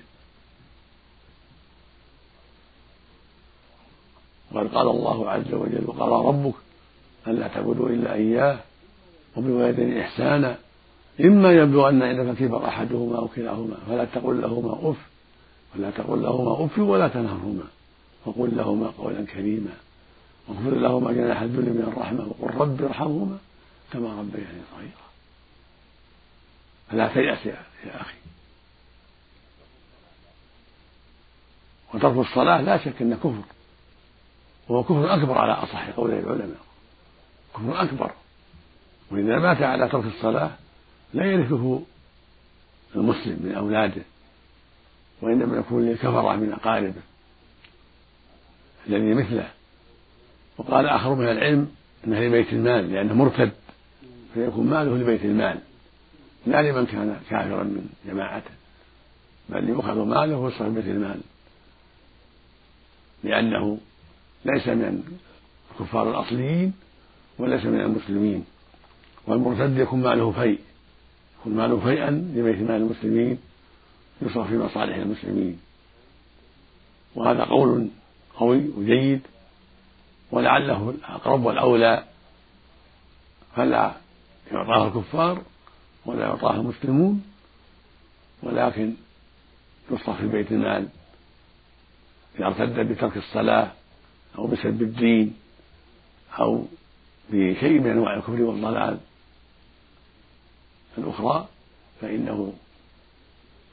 وقد 4.52 4.68
قال 4.68 4.88
الله 4.88 5.30
عز 5.30 5.54
وجل 5.54 5.84
وقال 5.88 6.26
ربك 6.26 6.56
ألا 7.28 7.48
تعبدوا 7.48 7.90
إلا 7.90 8.14
إياه. 8.14 8.60
وبالوالدين 9.36 9.98
إحسانا. 9.98 10.58
إما 11.22 11.52
يبلغن 11.52 12.04
عندك 12.04 12.40
الكبر 12.40 12.68
أحدهما 12.68 13.18
أو 13.18 13.28
كلاهما 13.28 13.78
فلا 13.88 14.06
تقل 14.06 14.42
لهما 14.42 14.92
أف 14.92 14.98
ولا 15.76 15.92
تقل 15.92 16.22
لهما 16.22 16.66
أف 16.66 16.80
ولا 16.80 17.08
تنهرهما. 17.08 17.64
وقل 18.26 18.58
لهما 18.58 18.88
قولا 18.88 19.26
كريما. 19.26 19.74
واغفر 20.48 20.70
لهما 20.70 21.12
جناح 21.12 21.42
الذل 21.42 21.74
من 21.74 21.94
الرحمة. 21.94 22.32
وقل 22.40 22.56
رب 22.56 22.84
ارحمهما 22.84 23.38
كما 23.94 24.10
ربياني 24.20 24.62
صغيرا. 24.76 25.06
فلا 26.92 27.08
تيأس 27.08 27.46
يا 27.46 28.02
أخي. 28.02 28.18
وترك 31.94 32.18
الصلاة 32.18 32.62
لا 32.62 32.78
شك 32.78 33.02
أنه 33.02 33.16
كفر. 33.16 33.44
وهو 34.70 34.84
كفر 34.84 35.14
أكبر 35.14 35.38
على 35.38 35.54
أصح 35.54 35.90
قول 35.90 36.12
العلماء. 36.12 36.58
كفر 37.56 37.82
أكبر. 37.82 38.12
وإذا 39.16 39.40
مات 39.40 39.62
على 39.62 39.90
ترك 39.90 40.06
الصلاة 40.06 40.52
لا 41.14 41.26
يرثه 41.26 41.82
المسلم 42.96 43.40
من 43.44 43.56
أولاده 43.58 44.02
وإنما 45.22 45.58
يكون 45.58 45.86
للكفرة 45.86 46.36
من 46.36 46.54
أقاربه 46.54 47.02
الذي 48.88 49.14
مثله. 49.14 49.50
وقال 50.58 50.86
آخر 50.86 51.16
من 51.16 51.30
العلم 51.30 51.72
أنه 52.08 52.20
لبيت 52.20 52.54
المال 52.54 52.94
لأنه 52.94 53.14
مرتد 53.14 53.52
فيكون 54.34 54.68
ماله 54.68 54.98
لبيت 54.98 55.26
المال 55.26 55.60
لا 56.46 56.62
لمن 56.62 56.86
كان 56.86 57.20
كافرا 57.30 57.64
من 57.64 57.90
جماعته 58.06 58.52
بل 59.50 59.70
يؤخذ 59.70 60.06
ماله 60.06 60.38
ويصرف 60.38 60.68
بيت 60.68 60.86
المال. 60.86 61.20
لأنه 63.24 63.78
ليس 64.46 64.68
من 64.68 65.04
الكفار 65.72 66.10
الأصليين 66.10 66.74
وليس 67.40 67.66
من 67.66 67.82
المسلمين. 67.82 68.46
والمرتد 69.28 69.78
يكون 69.78 70.02
ماله 70.02 70.32
فيء 70.32 70.60
يكون 71.40 71.54
ماله 71.54 71.80
فيئا 71.80 72.10
لبيت 72.10 72.62
مال 72.62 72.82
المسلمين 72.82 73.38
يصرف 74.22 74.48
في 74.48 74.58
مصالح 74.58 74.96
المسلمين. 74.96 75.60
وهذا 77.16 77.44
قول 77.44 77.90
قوي 78.36 78.70
وجيد 78.78 79.22
ولعله 80.32 80.90
الأقرب 80.90 81.46
والأولى. 81.46 82.04
فلا 83.56 83.94
يعطاه 84.52 84.88
الكفار 84.88 85.42
ولا 86.06 86.22
يعطاه 86.22 86.56
المسلمون 86.56 87.24
ولكن 88.44 88.94
يصرف 89.92 90.22
في 90.22 90.28
بيت 90.28 90.52
المال. 90.52 90.88
إذا 92.40 92.46
ارتد 92.46 92.80
بترك 92.80 93.18
الصلاة 93.18 93.72
أو 94.38 94.48
بسب 94.48 94.82
الدين 94.82 95.36
أو 96.40 96.66
بشيء 97.30 97.80
من 97.80 97.92
أنواع 97.92 98.16
الكفر 98.16 98.42
والضلال. 98.42 98.98
الأخرى 100.98 101.48
فإنه 102.02 102.54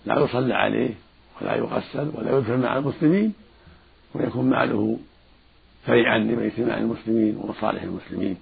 لا 0.07 0.21
يصلى 0.21 0.55
عليه 0.55 0.95
ولا 1.41 1.55
يغسل 1.55 2.11
ولا 2.15 2.39
يدفن 2.39 2.61
مع 2.61 2.77
المسلمين 2.77 3.35
ويكون 4.15 4.51
ماله 4.51 4.99
فيعا 5.85 6.19
لبيت 6.19 6.61
مال 6.61 6.79
المسلمين 6.79 7.37
ومصالح 7.37 7.83
المسلمين. 7.83 8.37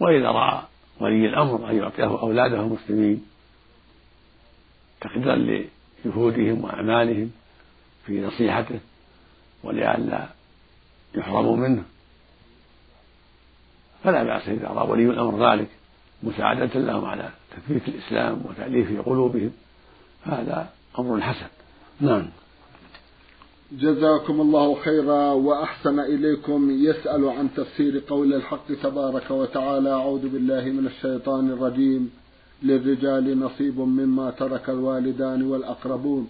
وإذا 0.00 0.30
رأى 0.30 0.62
ولي 1.00 1.26
الأمر 1.26 1.70
أن 1.70 1.76
يعطيه 1.76 2.20
أولاده 2.20 2.60
المسلمين 2.60 3.26
تقديرا 5.00 5.64
لجهودهم 6.04 6.64
وأعمالهم 6.64 7.30
في 8.06 8.20
نصيحته 8.20 8.80
ولئلا 9.62 10.28
يحرموا 11.14 11.56
منه. 11.56 11.84
فلا 14.04 14.22
بأس 14.22 14.48
إذا 14.48 14.68
رأى 14.68 14.90
ولي 14.90 15.04
الأمر 15.04 15.52
ذلك. 15.52 15.68
مساعدة 16.22 16.80
لهم 16.80 17.04
على 17.04 17.30
تثبيت 17.50 17.88
الإسلام 17.88 18.42
وتأليف 18.44 19.00
قلوبهم 19.00 19.50
هذا 20.22 20.70
أمر 20.98 21.20
حسن. 21.20 21.46
نعم. 22.00 22.28
جزاكم 23.72 24.40
الله 24.40 24.74
خيرا 24.74 25.32
وأحسن 25.32 26.00
إليكم. 26.00 26.70
يسأل 26.70 27.28
عن 27.28 27.48
تفسير 27.56 28.02
قول 28.08 28.34
الحق 28.34 28.72
تبارك 28.82 29.30
وتعالى 29.30 29.90
أعوذ 29.90 30.28
بالله 30.28 30.64
من 30.64 30.86
الشيطان 30.86 31.50
الرجيم. 31.50 32.10
للرجال 32.62 33.38
نصيب 33.38 33.80
مما 33.80 34.30
ترك 34.30 34.70
الوالدان 34.70 35.42
والأقربون 35.42 36.28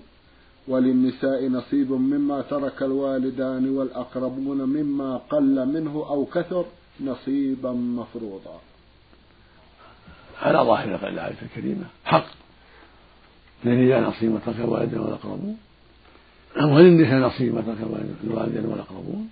وللنساء 0.69 1.49
نصيب 1.49 1.93
مما 1.93 2.43
ترك 2.43 2.83
الوالدان 2.83 3.71
والأقربون 3.77 4.65
مما 4.65 5.17
قل 5.17 5.67
منه 5.67 6.07
أو 6.11 6.25
كثر 6.25 6.65
نصيبا 7.01 7.73
مفروضا. 7.73 8.61
على 10.43 10.59
ظاهر 10.59 11.09
الآية 11.09 11.37
الكريمة. 11.43 11.85
حق. 12.05 12.27
للرجال 13.65 14.03
نصيب 14.03 14.33
ما 14.33 14.41
ترك 14.47 14.57
الوالدان 14.61 15.01
والأقربون 15.01 15.57
وللنساء 16.57 17.19
نصيب 17.19 17.55
ما 17.55 17.61
ترك 17.61 17.77
الوالدين 18.25 18.65
والأقربون 18.67 19.31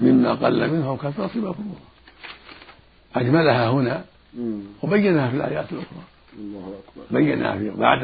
مما 0.00 0.34
قل 0.34 0.70
منه 0.70 0.88
أو 0.88 0.96
كثر 0.96 1.24
نصيبا 1.24 1.48
مفروضا 1.48 1.78
أجملها 3.14 3.68
هنا 3.68 4.04
وبينها 4.82 5.30
في 5.30 5.36
الآيات 5.36 5.72
الأخرى. 5.72 6.02
الله 6.38 6.80
أكبر. 6.88 7.18
بينها 7.20 7.58
في 7.58 7.70
بعد 7.70 8.02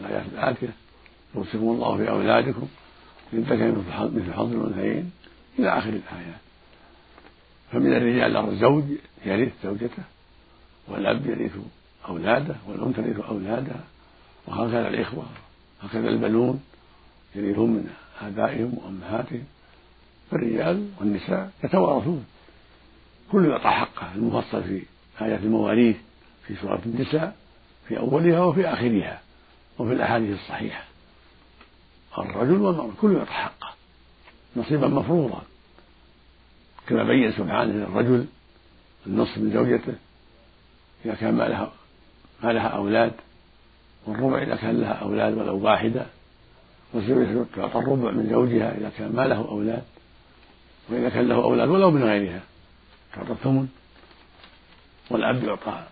الآيات 0.00 0.24
الآتية. 0.32 0.68
يوصيكم 1.34 1.68
الله 1.68 1.96
في 1.96 2.10
أولادكم 2.10 2.68
للذكر 3.32 3.82
مثل 4.14 4.32
حظ 4.32 4.52
الأنثيين 4.52 5.10
إلى 5.58 5.78
آخر 5.78 5.88
الآيات. 5.88 6.40
فمن 7.72 7.92
الرجال 7.92 8.36
الزوج 8.36 8.84
يرث 9.26 9.52
زوجته. 9.64 10.02
والأب 10.88 11.26
يرث 11.26 11.52
أولاده 12.08 12.56
والأم 12.68 12.92
ترث 12.92 13.20
أولادها 13.20 13.84
وهكذا 14.46 14.88
الإخوة 14.88 15.24
هكذا 15.82 16.08
البنون 16.08 16.62
يرثون 17.34 17.70
من 17.70 17.90
آبائهم 18.20 18.78
وأمهاتهم. 18.78 19.44
فالرجال 20.30 20.88
والنساء 21.00 21.50
يتوارثون. 21.64 22.24
كل 23.32 23.48
يعطى 23.48 23.70
حقه 23.70 24.14
المفصل 24.14 24.64
في 24.64 24.82
آيات 25.20 25.40
المواريث 25.40 25.96
في 26.46 26.56
سورة 26.56 26.82
النساء 26.86 27.36
في 27.88 27.98
أولها 27.98 28.40
وفي 28.40 28.68
آخرها 28.68 29.20
وفي 29.78 29.92
الأحاديث 29.92 30.38
الصحيحة. 30.40 30.84
الرجل 32.18 32.52
والمرأة 32.52 32.90
كل 33.00 33.16
يعطى 33.16 33.30
حقه. 33.30 33.74
نصيبا 34.56 34.88
مفروضا. 34.88 35.42
كما 36.86 37.04
بين 37.04 37.32
سبحانه 37.32 37.72
للرجل 37.72 38.26
النصف 39.06 39.38
من 39.38 39.52
زوجته 39.52 39.94
إذا 41.04 41.14
كان 41.14 41.34
ما 41.34 41.44
لها 41.44 41.72
ما 42.42 42.52
لها 42.52 42.68
أولاد 42.68 43.12
والربع 44.06 44.42
إذا 44.42 44.56
كان 44.56 44.80
لها 44.80 44.92
أولاد 44.92 45.38
ولو 45.38 45.58
واحدة 45.58 46.06
والزوجة 46.92 47.44
تعطى 47.56 47.78
الربع 47.78 48.10
من 48.10 48.28
زوجها 48.30 48.78
إذا 48.78 48.92
كان 48.98 49.12
ما 49.12 49.26
له 49.26 49.36
أولاد 49.36 49.82
وإذا 50.88 51.08
كان 51.08 51.28
له 51.28 51.34
أولاد 51.34 51.68
ولو 51.68 51.90
من 51.90 52.04
غيرها 52.04 52.40
تعطى 53.14 53.32
الثمن 53.32 53.68
والأب 55.10 55.44
يعطى 55.44 55.86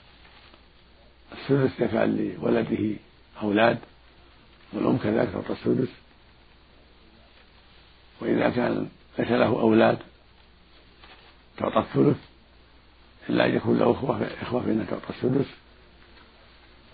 الثلث 1.32 1.82
إذا 1.82 1.86
كان 1.86 2.36
لولده 2.42 2.96
أولاد 3.42 3.78
والأم 4.72 4.96
كذلك 4.96 5.32
تعطى 5.32 5.52
السدس 5.52 5.88
وإذا 8.20 8.50
كان 8.50 8.88
ليس 9.18 9.30
له 9.30 9.46
أولاد 9.46 9.98
تعطى 11.56 11.78
الثلث. 11.78 12.16
إلا 13.28 13.46
أن 13.46 13.56
يكون 13.56 13.78
له 13.78 13.90
إخوة 13.90 14.26
إخوة 14.42 14.62
فإنها 14.62 14.84
تعطى 14.84 15.10
السدس. 15.10 15.46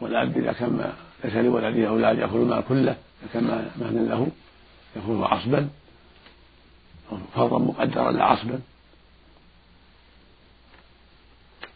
والأب 0.00 0.38
إذا 0.38 0.52
كان 0.52 0.92
ليس 1.24 1.34
لولده 1.34 1.88
أولاد 1.88 2.18
يأخذ 2.18 2.36
المال 2.36 2.64
كله 2.68 2.96
إذا 3.22 3.30
كان 3.32 3.70
مهنا 3.80 4.00
له 4.00 4.28
يأخذه 4.96 5.24
عصبا. 5.24 5.68
فرضا 7.34 7.58
مقدرا 7.58 8.12
لا 8.12 8.24
عصبا. 8.24 8.60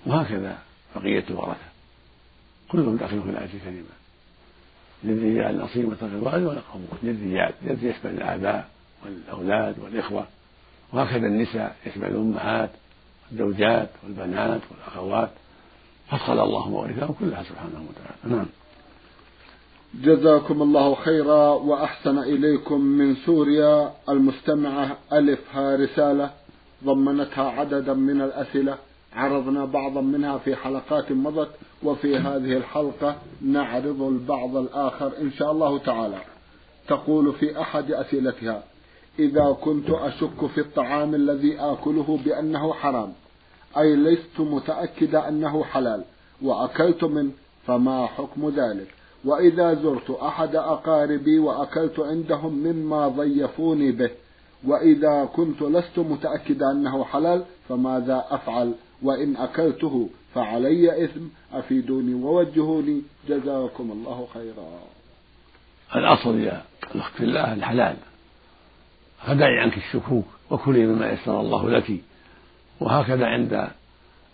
وهكذا 0.06 0.58
بقية 0.96 1.24
الورثة. 1.30 1.66
كلهم 2.68 2.96
داخلون 2.96 3.22
في 3.22 3.30
الآية 3.30 3.54
الكريمة. 3.54 3.86
للرجال 5.04 5.58
نصيب 5.58 5.84
من 5.88 5.96
الوالد 6.02 6.44
والأقربون 6.44 6.98
للرجال 7.02 7.54
الذي 7.62 7.86
يشمل 7.86 8.10
الآباء 8.10 8.68
والأولاد 9.04 9.78
والإخوة. 9.78 10.26
وهكذا 10.92 11.26
النساء 11.26 11.76
يشمل 11.86 12.06
الأمهات. 12.06 12.70
والزوجات 13.30 13.88
والبنات 14.04 14.60
والأخوات. 14.70 15.30
فصل 16.10 16.40
الله 16.40 16.68
مورثهم 16.68 17.14
كلها 17.20 17.42
سبحانه 17.42 17.84
وتعالى. 17.88 18.36
نعم. 18.36 18.46
جزاكم 19.94 20.62
الله 20.62 20.94
خيرا 20.94 21.48
وأحسن 21.48 22.18
إليكم 22.18 22.80
من 22.80 23.16
سوريا 23.16 23.92
المستمعة 24.08 24.96
ألفها 25.12 25.76
رسالة 25.76 26.30
ضمنتها 26.84 27.50
عددا 27.50 27.94
من 27.94 28.20
الأسئلة. 28.20 28.78
عرضنا 29.14 29.64
بعضا 29.64 30.00
منها 30.00 30.38
في 30.38 30.56
حلقات 30.56 31.12
مضت 31.12 31.50
وفي 31.82 32.16
هذه 32.16 32.56
الحلقة 32.56 33.16
نعرض 33.42 34.02
البعض 34.02 34.56
الآخر 34.56 35.12
إن 35.20 35.32
شاء 35.32 35.52
الله 35.52 35.78
تعالى. 35.78 36.18
تقول 36.88 37.32
في 37.32 37.60
أحد 37.60 37.92
أسئلتها 37.92 38.62
إذا 39.18 39.56
كنت 39.60 39.90
أشك 39.90 40.46
في 40.46 40.60
الطعام 40.60 41.14
الذي 41.14 41.60
آكله 41.60 42.18
بأنه 42.24 42.72
حرام 42.72 43.12
أي 43.78 43.96
لست 43.96 44.40
متأكدة 44.40 45.28
أنه 45.28 45.64
حلال 45.64 46.04
وأكلت 46.42 47.04
منه 47.04 47.30
فما 47.66 48.06
حكم 48.06 48.48
ذلك؟ 48.48 48.88
وإذا 49.24 49.74
زرت 49.74 50.10
أحد 50.10 50.56
أقاربي 50.56 51.38
وأكلت 51.38 52.00
عندهم 52.00 52.52
مما 52.52 53.08
ضيفوني 53.08 53.92
به 53.92 54.10
وإذا 54.66 55.28
كنت 55.36 55.62
لست 55.62 55.98
متأكدة 55.98 56.70
أنه 56.70 57.04
حلال 57.04 57.44
فماذا 57.68 58.24
أفعل؟ 58.30 58.72
وإن 59.02 59.36
أكلته 59.36 60.08
فعلي 60.34 61.04
إثم 61.04 61.24
أفيدوني 61.52 62.14
ووجهوني. 62.14 63.02
جزاكم 63.28 63.92
الله 63.92 64.26
خيرا. 64.34 64.80
الأصل 65.96 66.38
يا 66.38 66.62
الأخت 66.94 67.12
في 67.16 67.24
الله 67.24 67.54
الحلال. 67.54 67.96
فدعي 69.26 69.60
عنك 69.60 69.76
الشكوك 69.76 70.24
وكلي 70.50 70.86
مما 70.86 71.10
يسر 71.10 71.40
الله 71.40 71.70
لك. 71.70 72.00
وهكذا 72.80 73.26
عند 73.26 73.68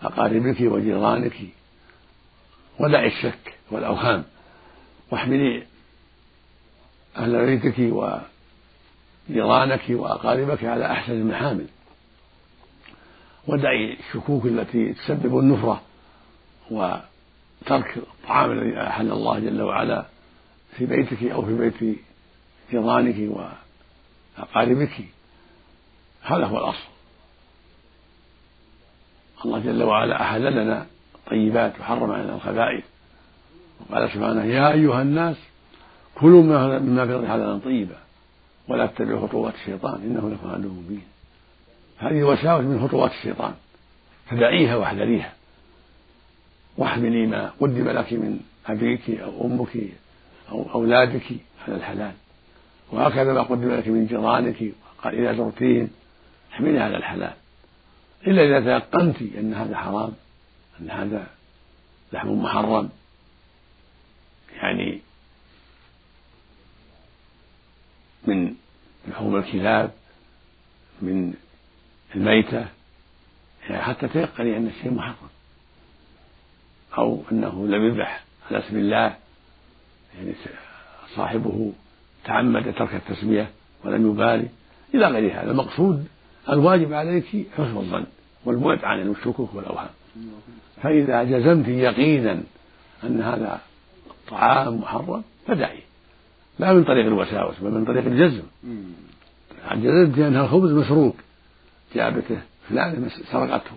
أقاربك 0.03 0.61
وجيرانك. 0.61 1.37
ودعي 2.81 3.07
الشك 3.07 3.55
والأوهام. 3.71 4.25
واحملي 5.11 5.67
أهل 7.17 7.47
بيتك 7.47 7.79
وجيرانك 9.29 9.83
وأقاربك 9.91 10.65
على 10.65 10.87
أحسن 10.93 11.13
المحامل. 11.13 11.67
ودعي 13.47 13.97
الشكوك 13.99 14.47
التي 14.47 14.93
تسبب 14.93 15.39
النفرة 15.39 15.83
وترك 16.71 17.97
الطعام 17.97 18.51
الذي 18.53 18.81
أحل 18.81 19.13
الله 19.13 19.39
جل 19.39 19.63
وعلا 19.63 20.07
في 20.77 20.87
بيتك 20.87 21.23
أو 21.23 21.43
في 21.43 21.59
بيت 21.59 21.99
جيرانك. 22.71 23.17
وأقاربك 24.39 25.05
هذا 26.23 26.47
هو 26.47 26.59
الأصل. 26.59 26.89
الله 29.45 29.59
جل 29.59 29.83
وعلا 29.83 30.23
أحل 30.23 30.53
لنا 30.53 30.87
الطيبات 31.15 31.81
وحرم 31.81 32.11
علينا 32.11 32.35
الخبائث. 32.35 32.85
وقال 33.81 34.11
سبحانه 34.11 34.45
يا 34.45 34.73
أيها 34.73 35.03
الناس 35.03 35.37
كلوا 36.15 36.43
مما 36.43 37.07
في 37.07 37.13
الأرض 37.13 37.27
حلالا 37.27 37.59
طيبا 37.59 37.97
ولا 38.69 38.87
تتبعوا 38.87 39.29
خطوات 39.29 39.55
الشيطان 39.55 39.95
إنه 39.95 40.31
لكم 40.31 40.51
عدو 40.51 40.69
مبين. 40.69 41.07
هذه 41.99 42.23
وساوس 42.23 42.65
من 42.65 42.89
خطوات 42.89 43.11
الشيطان. 43.11 43.55
فدعيها 44.27 44.77
واحذريها. 44.77 45.33
واحملي 46.77 47.27
ما 47.27 47.53
قدم 47.61 47.89
لك 47.89 48.13
من 48.13 48.41
أبيك 48.67 49.11
أو 49.11 49.47
أمك 49.47 49.77
أو 50.53 50.67
أولادك 50.75 51.33
على 51.69 51.77
الحلال. 51.77 52.13
وهكذا 52.93 53.33
ما 53.33 53.43
قدم 53.43 53.75
لك 53.75 53.89
من 53.89 54.07
جيرانك 54.07 54.73
قال 55.03 55.15
إذا 55.15 55.37
زرتيهم 55.37 55.91
احملها 56.53 56.85
على 56.85 56.97
الحلال. 56.97 57.35
إلا 58.27 58.43
إذا 58.43 58.79
تيقنت 58.79 59.23
أن 59.23 59.55
هذا 59.55 59.77
حرام 59.77 60.13
أن 60.81 60.91
هذا 60.91 61.27
لحم 62.13 62.29
محرم. 62.29 62.91
يعني 64.55 65.01
من 68.25 68.55
لحوم 69.09 69.37
الكلاب 69.37 69.91
من 71.03 71.35
الميتة. 72.15 72.67
يعني 73.69 73.83
حتى 73.83 74.09
تيقني 74.09 74.57
أن 74.57 74.67
الشيء 74.67 74.91
محرم. 74.91 75.29
أو 76.99 77.23
أنه 77.33 77.67
لم 77.67 77.87
يذبح 77.87 78.25
على 78.51 78.59
اسم 78.59 78.77
الله 78.77 79.17
يعني 80.15 80.35
صاحبه 81.17 81.73
تعمد 82.25 82.75
ترك 82.75 82.95
التسمية 82.95 83.51
ولم 83.85 84.11
يبالي. 84.11 84.49
إلى 84.95 85.07
غير 85.07 85.41
هذا 85.41 85.51
المقصود 85.51 86.07
الواجب 86.49 86.93
عليك 86.93 87.47
حسن 87.55 87.77
الظن 87.77 88.05
والبعد 88.45 88.85
عن 88.85 89.11
الشكوك 89.11 89.55
والأوهام. 89.55 89.91
فإذا 90.83 91.25
جزمت 91.25 91.69
يقينا 91.69 92.41
أن 93.05 93.23
هذا 93.23 93.61
الطعام 94.11 94.77
محرم 94.77 95.23
فدعي. 95.47 95.79
لا 96.59 96.73
من 96.73 96.85
طريق 96.85 97.07
الوساوس 97.07 97.61
بل 97.61 97.71
من 97.71 97.85
طريق 97.85 98.07
الجزم. 98.07 98.43
جزمت 99.73 100.19
أن 100.19 100.37
الخبز 100.37 100.73
مسروق. 100.73 101.17
جابته 101.95 102.41
فلان 102.69 103.09
سرقته 103.33 103.77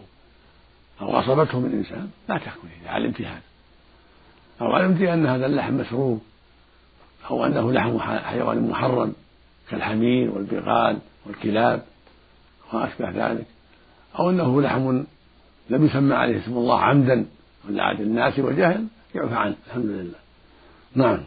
أو 1.01 1.07
غصبته 1.07 1.59
من 1.59 1.71
إنسان 1.71 2.09
لا 2.29 2.37
تأكلي 2.37 2.71
إذا 2.81 2.89
علمت 2.89 3.21
هذا 3.21 3.41
أو 4.61 4.71
علمت 4.71 5.01
أن 5.01 5.25
هذا 5.25 5.45
اللحم 5.45 5.73
مسروق. 5.73 6.21
أو 7.29 7.45
أنه 7.45 7.71
لحم 7.71 7.99
حيوان 7.99 8.69
محرم 8.69 9.13
كالحمير 9.69 10.31
والبغال 10.31 10.97
والكلاب 11.25 11.83
وما 12.73 12.87
أشبه 12.87 13.09
ذلك. 13.09 13.45
أو 14.19 14.29
أنه 14.29 14.61
لحم 14.61 15.03
لم 15.69 15.85
يسمى 15.85 16.15
عليه 16.15 16.39
اسم 16.39 16.57
الله 16.57 16.79
عمدا 16.79 17.25
ولا 17.67 17.83
عاد 17.83 18.01
الناس 18.01 18.39
وجهل 18.39 18.87
يعفى 19.15 19.35
عنه. 19.35 19.55
الحمد 19.67 19.85
لله. 19.85 20.19
نعم. 20.95 21.23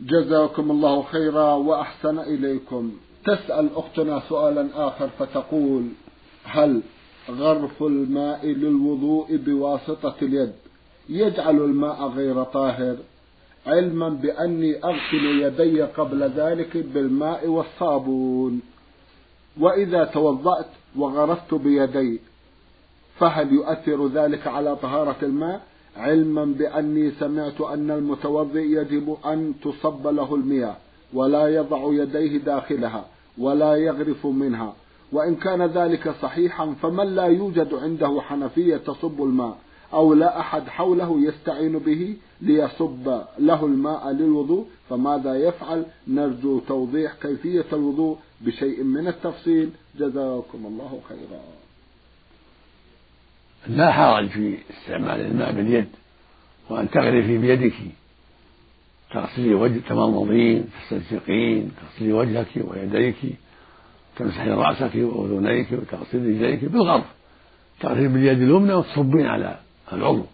جزاكم 0.00 0.70
الله 0.70 1.02
خيرا 1.02 1.52
وأحسن 1.54 2.18
إليكم. 2.18 2.92
تسأل 3.24 3.70
أختنا 3.76 4.22
سؤالا 4.28 4.68
آخر 4.74 5.08
فتقول 5.18 5.88
هل 6.44 6.82
غرف 7.30 7.82
الماء 7.82 8.46
للوضوء 8.46 9.36
بواسطة 9.36 10.14
اليد 10.22 10.52
يجعل 11.08 11.56
الماء 11.56 12.08
غير 12.08 12.42
طاهر؟ 12.42 12.96
علما 13.66 14.08
بأني 14.08 14.84
أغسل 14.84 15.24
يدي 15.42 15.82
قبل 15.82 16.22
ذلك 16.22 16.76
بالماء 16.76 17.48
والصابون. 17.48 18.60
وإذا 19.60 20.04
توضأت 20.04 20.66
وغرفت 20.96 21.54
بيدي 21.54 22.20
فهل 23.18 23.52
يؤثر 23.52 24.06
ذلك 24.06 24.46
على 24.46 24.76
طهارة 24.76 25.16
الماء؟ 25.22 25.60
علما 25.96 26.44
بأني 26.44 27.10
سمعت 27.10 27.60
أن 27.60 27.90
المتوضئ 27.90 28.60
يجب 28.60 29.16
أن 29.26 29.54
تصب 29.62 30.06
له 30.06 30.34
المياه 30.34 30.76
ولا 31.14 31.48
يضع 31.48 31.92
يديه 31.92 32.38
داخلها 32.38 33.04
ولا 33.38 33.76
يغرف 33.76 34.26
منها. 34.26 34.74
وإن 35.12 35.34
كان 35.34 35.62
ذلك 35.62 36.14
صحيحا 36.22 36.74
فمن 36.82 37.14
لا 37.14 37.24
يوجد 37.26 37.74
عنده 37.74 38.20
حنفية 38.20 38.76
تصب 38.76 39.22
الماء؟ 39.22 39.58
أو 39.92 40.14
لا 40.14 40.40
أحد 40.40 40.68
حوله 40.68 41.28
يستعين 41.28 41.78
به 41.78 42.16
ليصب 42.42 43.20
له 43.38 43.66
الماء 43.66 44.10
للوضوء 44.10 44.66
فماذا 44.90 45.34
يفعل؟ 45.34 45.86
نرجو 46.08 46.58
توضيح 46.58 47.14
كيفية 47.22 47.64
الوضوء 47.72 48.18
بشيء 48.40 48.82
من 48.82 49.08
التفصيل. 49.08 49.70
جزاكم 49.98 50.66
الله 50.66 51.00
خيرا. 51.08 51.40
لا 53.68 53.92
حرج 53.92 54.28
في 54.28 54.58
استعمال 54.70 55.20
الماء 55.20 55.52
باليد 55.52 55.88
وأن 56.70 56.90
تغرفي 56.90 57.38
بيدك. 57.38 57.74
تغسلي 59.10 59.54
وجه 59.54 59.80
تمضمضين 59.88 60.64
تستنشقين 60.90 61.70
تغسلي 61.80 62.12
وجهك 62.12 62.48
ويديك 62.56 63.16
تمسحين 64.16 64.52
رأسك 64.52 64.94
وأذنيك 64.94 65.72
وتغسلي 65.72 66.32
رجليك 66.32 66.64
بالغرف. 66.64 67.04
تغسلي 67.80 68.08
باليد 68.08 68.42
اليمنى 68.42 68.74
وتصبين 68.74 69.26
على 69.26 69.65
العضو 69.92 70.26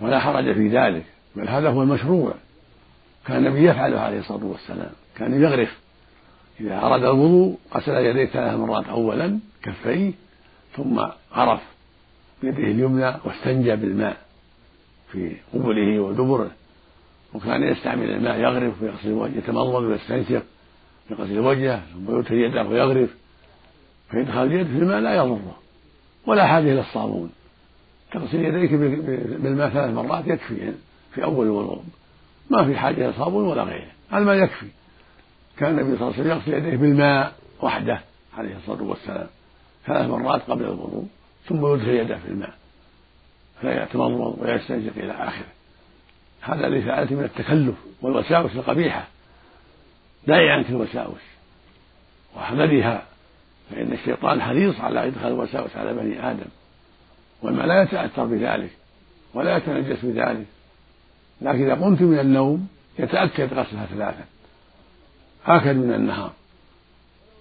ولا 0.00 0.18
حرج 0.18 0.54
في 0.54 0.68
ذلك 0.68 1.04
بل 1.36 1.48
هذا 1.48 1.68
هو 1.68 1.82
المشروع. 1.82 2.34
كان 3.26 3.46
النبي 3.46 3.68
يفعله 3.68 4.00
عليه 4.00 4.18
الصلاة 4.18 4.44
والسلام 4.44 4.90
كان 5.16 5.42
يغرف. 5.42 5.78
إذا 6.60 6.78
أراد 6.78 7.04
الوضوء 7.04 7.58
غسل 7.74 7.92
يديه 7.92 8.24
ثلاث 8.24 8.54
مرات 8.54 8.86
أولا 8.86 9.38
كفيه 9.62 10.12
ثم 10.76 11.06
غرف 11.34 11.60
بيده 12.42 12.58
اليمنى 12.58 13.14
واستنجى 13.24 13.76
بالماء 13.76 14.16
في 15.12 15.36
قبله 15.54 16.00
ودبره. 16.00 16.50
وكان 17.34 17.62
يستعمل 17.62 18.10
الماء 18.10 18.38
يغرف 18.38 18.82
ويغسل 18.82 19.12
وجهه 19.12 19.38
يتمضمض 19.38 19.82
ويستنشق 19.82 20.42
يغسل 21.10 21.38
وجهه 21.38 21.82
ثم 21.94 22.18
يدخل 22.18 22.34
يده 22.34 22.62
ويغرف. 22.62 23.10
فيدخل 24.10 24.42
اليد 24.42 24.66
في 24.66 24.78
الماء 24.78 25.00
لا 25.00 25.14
يضره. 25.14 25.61
ولا 26.26 26.46
حاجة 26.46 26.72
إلى 26.72 26.80
الصابون. 26.80 27.30
تغسل 28.12 28.44
يديك 28.44 28.72
بالماء 29.40 29.68
ثلاث 29.68 29.94
مرات 29.94 30.26
يكفي 30.26 30.72
في 31.14 31.24
أول 31.24 31.46
الوضوء. 31.46 31.82
ما 32.50 32.64
في 32.64 32.76
حاجة 32.78 32.94
إلى 32.94 33.12
صابون 33.12 33.44
ولا 33.44 33.62
غيره. 33.62 33.90
الماء 34.14 34.36
يكفي. 34.36 34.66
كان 35.58 35.78
النبي 35.78 35.98
صلى 35.98 36.08
الله 36.08 36.12
عليه 36.12 36.20
وسلم 36.20 36.30
يغسل 36.30 36.54
يديه 36.54 36.76
بالماء 36.76 37.32
وحده 37.62 38.00
عليه 38.38 38.56
الصلاة 38.56 38.82
والسلام 38.82 39.26
ثلاث 39.86 40.10
مرات 40.10 40.42
قبل 40.50 40.64
الوضوء 40.64 41.06
ثم 41.48 41.74
يدخل 41.74 41.88
يده 41.88 42.18
في 42.18 42.28
الماء 42.28 42.54
فيتمضمض 43.60 44.38
ويستنشق 44.38 44.92
إلى 44.96 45.12
آخره. 45.12 45.46
هذا 46.40 46.80
فعلته 46.80 47.14
من 47.14 47.24
التكلف 47.24 47.74
والوساوس 48.02 48.56
القبيحة. 48.56 49.08
دعي 50.26 50.50
عنك 50.50 50.70
الوساوس 50.70 51.20
واحذريها 52.36 53.02
فإن 53.72 53.92
الشيطان 53.92 54.42
حريص 54.42 54.80
على 54.80 55.06
إدخال 55.06 55.32
الوساوس 55.32 55.76
على 55.76 55.94
بني 55.94 56.30
آدم 56.30 56.46
والماء 57.42 57.66
لا 57.66 57.82
يتأثر 57.82 58.24
بذلك 58.24 58.70
ولا 59.34 59.56
يتنجس 59.56 60.04
بذلك. 60.04 60.46
لكن 61.42 61.64
إذا 61.64 61.74
قمت 61.74 62.02
من 62.02 62.18
النوم 62.18 62.68
يتأكد 62.98 63.54
غسلها 63.54 63.86
ثلاثا 63.86 64.24
آكد 65.46 65.76
من 65.76 65.92
النهار 65.94 66.32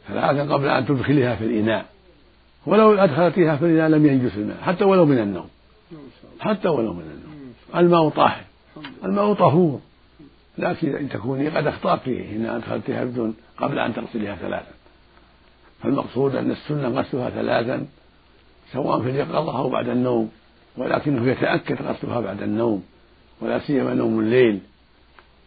ثلاثا 0.08 0.54
قبل 0.54 0.68
أن 0.68 0.86
تدخلها 0.86 1.36
في 1.36 1.46
الإناء. 1.46 1.86
ولو 2.66 2.94
أدخلتها 2.94 3.56
في 3.56 3.66
الإناء 3.66 3.90
لم 3.90 4.06
ينجس 4.06 4.36
الماء 4.36 4.58
حتى 4.62 4.84
ولو 4.84 5.06
من 5.06 5.20
النوم 5.20 5.50
حتى 6.40 6.68
ولو 6.68 6.94
من 6.94 7.02
النوم. 7.02 7.54
الماء 7.76 8.10
طاهر 8.10 8.44
الماء 9.04 9.34
طهور. 9.34 9.80
لكن 10.58 10.96
إن 10.96 11.10
تكوني 11.10 11.50
قد 11.50 11.68
أخطأت 11.68 12.00
فيه 12.00 12.36
إن 12.36 12.46
أدخلتها 12.46 13.04
بدون 13.04 13.36
قبل 13.58 13.80
أن 13.80 13.94
تغسليها 13.94 14.36
ثلاثا 14.36 14.72
فالمقصود 15.84 16.36
أن 16.36 16.52
السنة 16.52 16.88
غسلها 16.88 17.30
ثلاثا 17.30 17.88
سواء 18.74 19.02
في 19.02 19.10
اليقظة 19.10 19.58
أو 19.58 19.70
بعد 19.70 19.90
النوم 19.90 20.32
ولكنه 20.78 21.32
يتأكد 21.32 21.82
غسلها 21.82 22.20
بعد 22.20 22.42
النوم 22.42 22.84
ولا 23.42 23.60
سيما 23.60 23.94
نوم 23.94 24.20
الليل. 24.20 24.60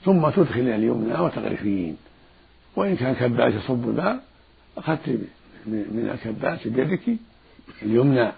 ثم 0.04 0.30
تدخل 0.30 0.60
اليمنى 0.60 1.20
وتغرفين. 1.20 1.96
وإن 2.76 2.96
كان 2.96 3.14
كباس 3.14 3.54
يصب 3.54 3.88
الماء 3.88 4.20
أخذت 4.78 5.08
من 5.66 6.10
الكباس 6.14 6.68
بيدك 6.68 7.16
اليمنى. 7.82 8.32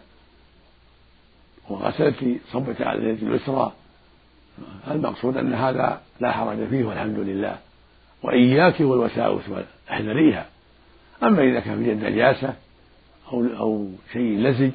وغسلت 1.69 2.39
صبت 2.53 2.83
على 2.83 2.99
اليد 2.99 3.23
اليسرى. 3.23 3.73
المقصود 4.91 5.37
أن 5.37 5.55
هذا 5.55 6.01
لا 6.21 6.33
حرج 6.33 6.69
فيه 6.71 6.85
والحمد 6.85 7.19
لله. 7.19 7.59
وإياك 8.23 8.81
والوساوس 8.81 9.43
احذريها 9.91 10.47
أما 11.23 11.43
إذا 11.43 11.61
كان 11.61 11.85
في 11.85 11.91
يد 11.91 12.05
نجاسة 12.05 12.55
أو 13.33 13.47
أو 13.59 13.89
شيء 14.13 14.39
لزج 14.39 14.73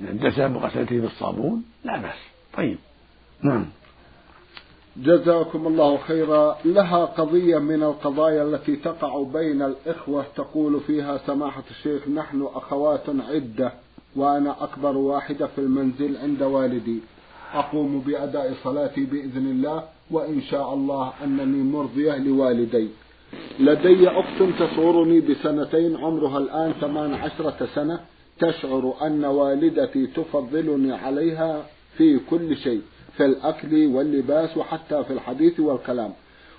من 0.00 0.08
الدسم 0.08 0.56
وغسلته 0.56 1.00
بالصابون 1.00 1.64
لا 1.84 1.96
بأس. 1.96 2.18
طيب. 2.56 2.78
نعم. 3.42 3.66
جزاكم 4.96 5.66
الله 5.66 5.98
خيرا. 5.98 6.56
لها 6.64 7.04
قضية 7.04 7.58
من 7.58 7.82
القضايا 7.82 8.42
التي 8.42 8.76
تقع 8.76 9.22
بين 9.22 9.62
الإخوة 9.62 10.24
تقول 10.36 10.80
فيها 10.80 11.18
سماحة 11.26 11.62
الشيخ 11.70 12.08
نحن 12.08 12.48
أخوات 12.54 13.08
عدة 13.08 13.72
وأنا 14.16 14.64
أكبر 14.64 14.96
واحدة 14.96 15.46
في 15.46 15.58
المنزل 15.58 16.16
عند 16.16 16.42
والدي. 16.42 17.00
أقوم 17.54 18.00
بأداء 18.00 18.54
صلاتي 18.64 19.04
بإذن 19.04 19.46
الله 19.46 19.84
وإن 20.10 20.42
شاء 20.42 20.74
الله 20.74 21.12
أنني 21.24 21.62
مرضية 21.62 22.16
لوالدي. 22.16 22.88
لدي 23.60 24.08
أخت 24.08 24.42
تصورني 24.58 25.20
بسنتين 25.20 25.96
عمرها 25.96 26.38
الآن 26.38 26.72
ثمان 26.80 27.14
عشرة 27.14 27.68
سنة. 27.74 28.00
تشعر 28.40 28.94
أن 29.02 29.24
والدتي 29.24 30.06
تفضلني 30.06 30.92
عليها 30.92 31.66
في 31.96 32.20
كل 32.30 32.56
شيء 32.56 32.82
في 33.16 33.24
الأكل 33.24 33.86
واللباس 33.86 34.56
وحتى 34.56 35.04
في 35.04 35.12
الحديث 35.12 35.60
والكلام. 35.60 36.12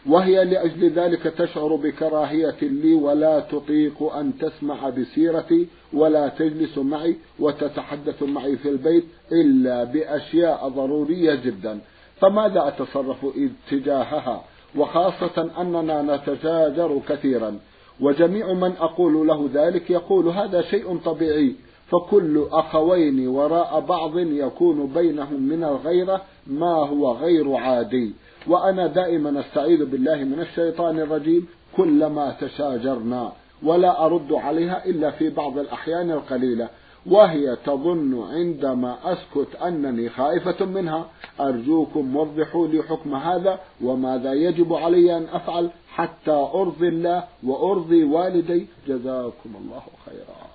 وهي 0.06 0.46
لأجل 0.46 0.90
ذلك 0.90 1.24
تشعر 1.24 1.76
بكراهية 1.76 2.58
لي 2.62 2.94
ولا 2.94 3.40
تطيق 3.40 4.14
أن 4.14 4.38
تسمع 4.38 4.90
بسيرتي 4.90 5.68
ولا 5.94 6.28
تجلس 6.28 6.78
معي 6.78 7.16
وتتحدث 7.40 8.24
معي 8.24 8.58
في 8.58 8.70
البيت 8.70 9.06
إلا 9.32 9.84
بأشياء 9.84 10.70
ضرورية 10.70 11.36
جدا. 11.36 11.80
فماذا 12.22 12.68
أتصرف 12.68 13.26
تجاهها؟ 13.72 14.44
وخاصة 14.78 15.50
أننا 15.62 16.02
نتشاجر 16.16 17.00
كثيرا. 17.10 17.60
وجميع 18.02 18.54
من 18.54 18.74
أقول 18.80 19.28
له 19.28 19.50
ذلك 19.54 19.90
يقول 19.90 20.28
هذا 20.28 20.62
شيء 20.62 20.98
طبيعي 21.06 21.56
فكل 21.88 22.48
أخوين 22.52 23.28
وراء 23.28 23.80
بعض 23.80 24.18
يكون 24.18 24.88
بينهم 24.88 25.42
من 25.42 25.64
الغيرة 25.64 26.22
ما 26.48 26.74
هو 26.74 27.12
غير 27.12 27.56
عادي. 27.56 28.14
وأنا 28.48 28.88
دائما 28.88 29.40
أستعيذ 29.40 29.86
بالله 29.86 30.16
من 30.16 30.40
الشيطان 30.40 31.00
الرجيم 31.00 31.48
كلما 31.78 32.36
تشاجرنا 32.42 33.32
ولا 33.64 34.06
أرد 34.06 34.34
عليها 34.34 34.86
إلا 34.86 35.12
في 35.12 35.30
بعض 35.30 35.58
الأحيان 35.58 36.12
القليلة. 36.12 36.70
وهي 37.06 37.56
تظن 37.66 38.24
عندما 38.34 38.98
أسكت 39.04 39.56
أنني 39.56 40.10
خائفة 40.10 40.66
منها 40.66 41.06
أرجوكم 41.40 42.16
وضحوا 42.16 42.68
لي 42.68 42.84
حكم 42.84 43.16
هذا 43.16 43.60
وماذا 43.82 44.34
يجب 44.34 44.74
علي 44.74 45.18
أن 45.18 45.28
أفعل 45.32 45.70
حتى 45.90 46.32
أرضي 46.32 46.88
الله 46.88 47.24
وأرضي 47.44 48.04
والدي. 48.04 48.68
جزاكم 48.88 49.56
الله 49.56 49.82
خيرا. 50.06 50.50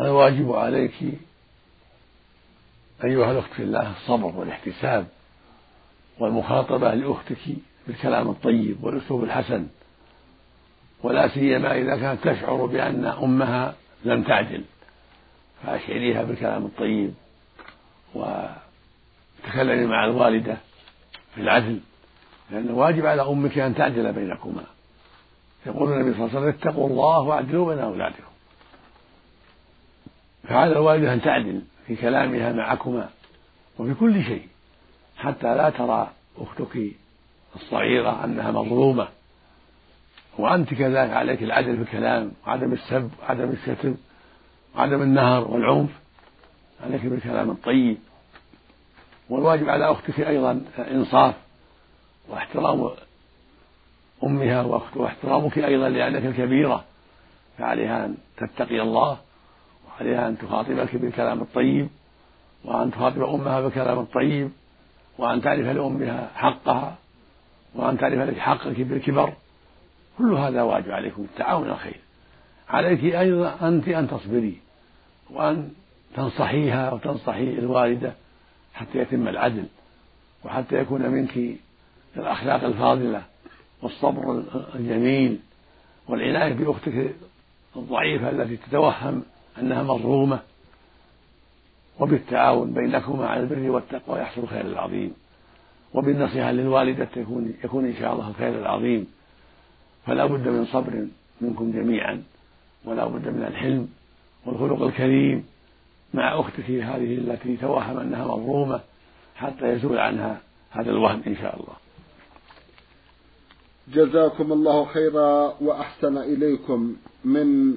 الواجب 0.00 0.52
عليك 0.52 0.94
أيها 3.04 3.32
الأخت 3.32 3.52
في 3.52 3.62
الله 3.62 3.90
الصبر 3.90 4.38
والاحتساب 4.38 5.06
والمخاطبة 6.20 6.94
لأختك 6.94 7.38
بالكلام 7.86 8.28
الطيب 8.28 8.84
والأسلوب 8.84 9.24
الحسن 9.24 9.66
ولا 11.02 11.28
سيما 11.28 11.78
إذا 11.78 11.96
كانت 11.96 12.28
تشعر 12.28 12.66
بأن 12.66 13.04
أمها 13.04 13.74
لم 14.04 14.22
تعدل. 14.22 14.64
فأشعريها 15.66 16.22
بالكلام 16.22 16.64
الطيب 16.64 17.14
وتكلمي 18.14 19.86
مع 19.86 20.04
الوالدة 20.04 20.56
في 21.34 21.40
العدل 21.40 21.80
لأن 22.50 22.70
واجب 22.70 23.06
على 23.06 23.22
أمك 23.22 23.58
أن 23.58 23.74
تعدل 23.74 24.12
بينكما. 24.12 24.64
يقول 25.66 25.92
النبي 25.92 26.14
صلى 26.14 26.24
الله 26.24 26.36
عليه 26.36 26.48
وسلم 26.48 26.60
اتقوا 26.60 26.88
الله 26.88 27.20
واعدلوا 27.20 27.74
بين 27.74 27.84
أولادكم. 27.84 28.22
فعلى 30.48 30.72
الوالدة 30.72 31.12
أن 31.12 31.22
تعدل 31.22 31.62
في 31.86 31.96
كلامها 31.96 32.52
معكما 32.52 33.08
وفي 33.78 33.94
كل 33.94 34.24
شيء 34.24 34.48
حتى 35.16 35.54
لا 35.54 35.70
ترى 35.70 36.10
أختك 36.38 36.78
الصغيرة 37.56 38.24
أنها 38.24 38.50
مظلومة. 38.50 39.08
وأنت 40.38 40.74
كذلك 40.74 41.10
عليك 41.10 41.42
العدل 41.42 41.76
في 41.76 41.82
الكلام 41.82 42.32
وعدم 42.46 42.72
السب 42.72 43.10
وعدم 43.22 43.50
الشتم 43.50 43.94
وعدم 44.76 45.02
النهر 45.02 45.50
والعنف 45.50 45.90
عليك 46.84 47.06
بالكلام 47.06 47.50
الطيب. 47.50 47.96
والواجب 49.30 49.68
على 49.68 49.90
أختك 49.90 50.20
أيضا 50.20 50.60
إنصاف 50.78 51.34
واحترام 52.28 52.90
أمها 54.24 54.62
واحترامك 54.96 55.58
أيضا 55.58 55.88
لأنك 55.88 56.26
الكبيرة 56.26 56.84
فعليها 57.58 58.06
أن 58.06 58.16
تتقي 58.36 58.80
الله 58.80 59.18
وعليها 59.88 60.28
أن 60.28 60.38
تخاطبك 60.38 60.96
بالكلام 60.96 61.40
الطيب 61.40 61.88
وأن 62.64 62.90
تخاطب 62.90 63.22
أمها 63.22 63.60
بالكلام 63.60 63.98
الطيب 63.98 64.50
وأن 65.18 65.42
تعرف 65.42 65.66
لأمها 65.66 66.30
حقها 66.34 66.94
وأن 67.74 67.98
تعرف 67.98 68.18
لك 68.18 68.38
حقك 68.38 68.80
بالكبر. 68.80 69.32
كل 70.18 70.34
هذا 70.34 70.62
واجب 70.62 70.90
عليكم 70.90 71.22
التعاون 71.22 71.68
الخير. 71.68 72.00
عليك 72.68 73.04
أيضا 73.04 73.68
أنت 73.68 73.88
أن 73.88 74.08
تصبري. 74.08 74.65
وأن 75.30 75.70
تنصحيها 76.16 76.92
وتنصحي 76.92 77.50
الوالدة 77.50 78.12
حتى 78.74 78.98
يتم 78.98 79.28
العدل 79.28 79.64
وحتى 80.44 80.80
يكون 80.80 81.02
منك 81.08 81.38
الأخلاق 82.16 82.64
الفاضلة 82.64 83.22
والصبر 83.82 84.42
الجميل 84.74 85.38
والعناية 86.08 86.52
بأختك 86.52 87.14
الضعيفة 87.76 88.30
التي 88.30 88.56
تتوهم 88.56 89.22
أنها 89.58 89.82
مظلومة 89.82 90.40
وبالتعاون 92.00 92.72
بينكما 92.72 93.26
على 93.26 93.40
البر 93.40 93.70
والتقوى 93.70 94.20
يحصل 94.20 94.40
الخير 94.40 94.60
العظيم 94.60 95.12
وبالنصيحة 95.94 96.50
للوالدة 96.52 97.08
يكون 97.16 97.54
يكون 97.64 97.84
إن 97.86 97.94
شاء 97.96 98.12
الله 98.12 98.28
الخير 98.28 98.58
العظيم 98.58 99.06
فلا 100.06 100.26
بد 100.26 100.48
من 100.48 100.66
صبر 100.66 101.06
منكم 101.40 101.72
جميعا 101.72 102.22
ولا 102.84 103.06
بد 103.06 103.28
من 103.28 103.44
الحلم 103.48 103.88
والخلق 104.46 104.82
الكريم 104.82 105.44
مع 106.14 106.40
أختك 106.40 106.70
هذه 106.70 107.14
التي 107.14 107.56
توهم 107.56 107.98
أنها 107.98 108.24
مظلومة 108.24 108.80
حتى 109.34 109.68
يزول 109.68 109.98
عنها 109.98 110.40
هذا 110.70 110.90
الوهم 110.90 111.22
إن 111.26 111.36
شاء 111.36 111.56
الله. 111.56 111.76
جزاكم 113.88 114.52
الله 114.52 114.84
خيرا 114.84 115.54
وأحسن 115.60 116.18
إليكم 116.18 116.96
من 117.24 117.76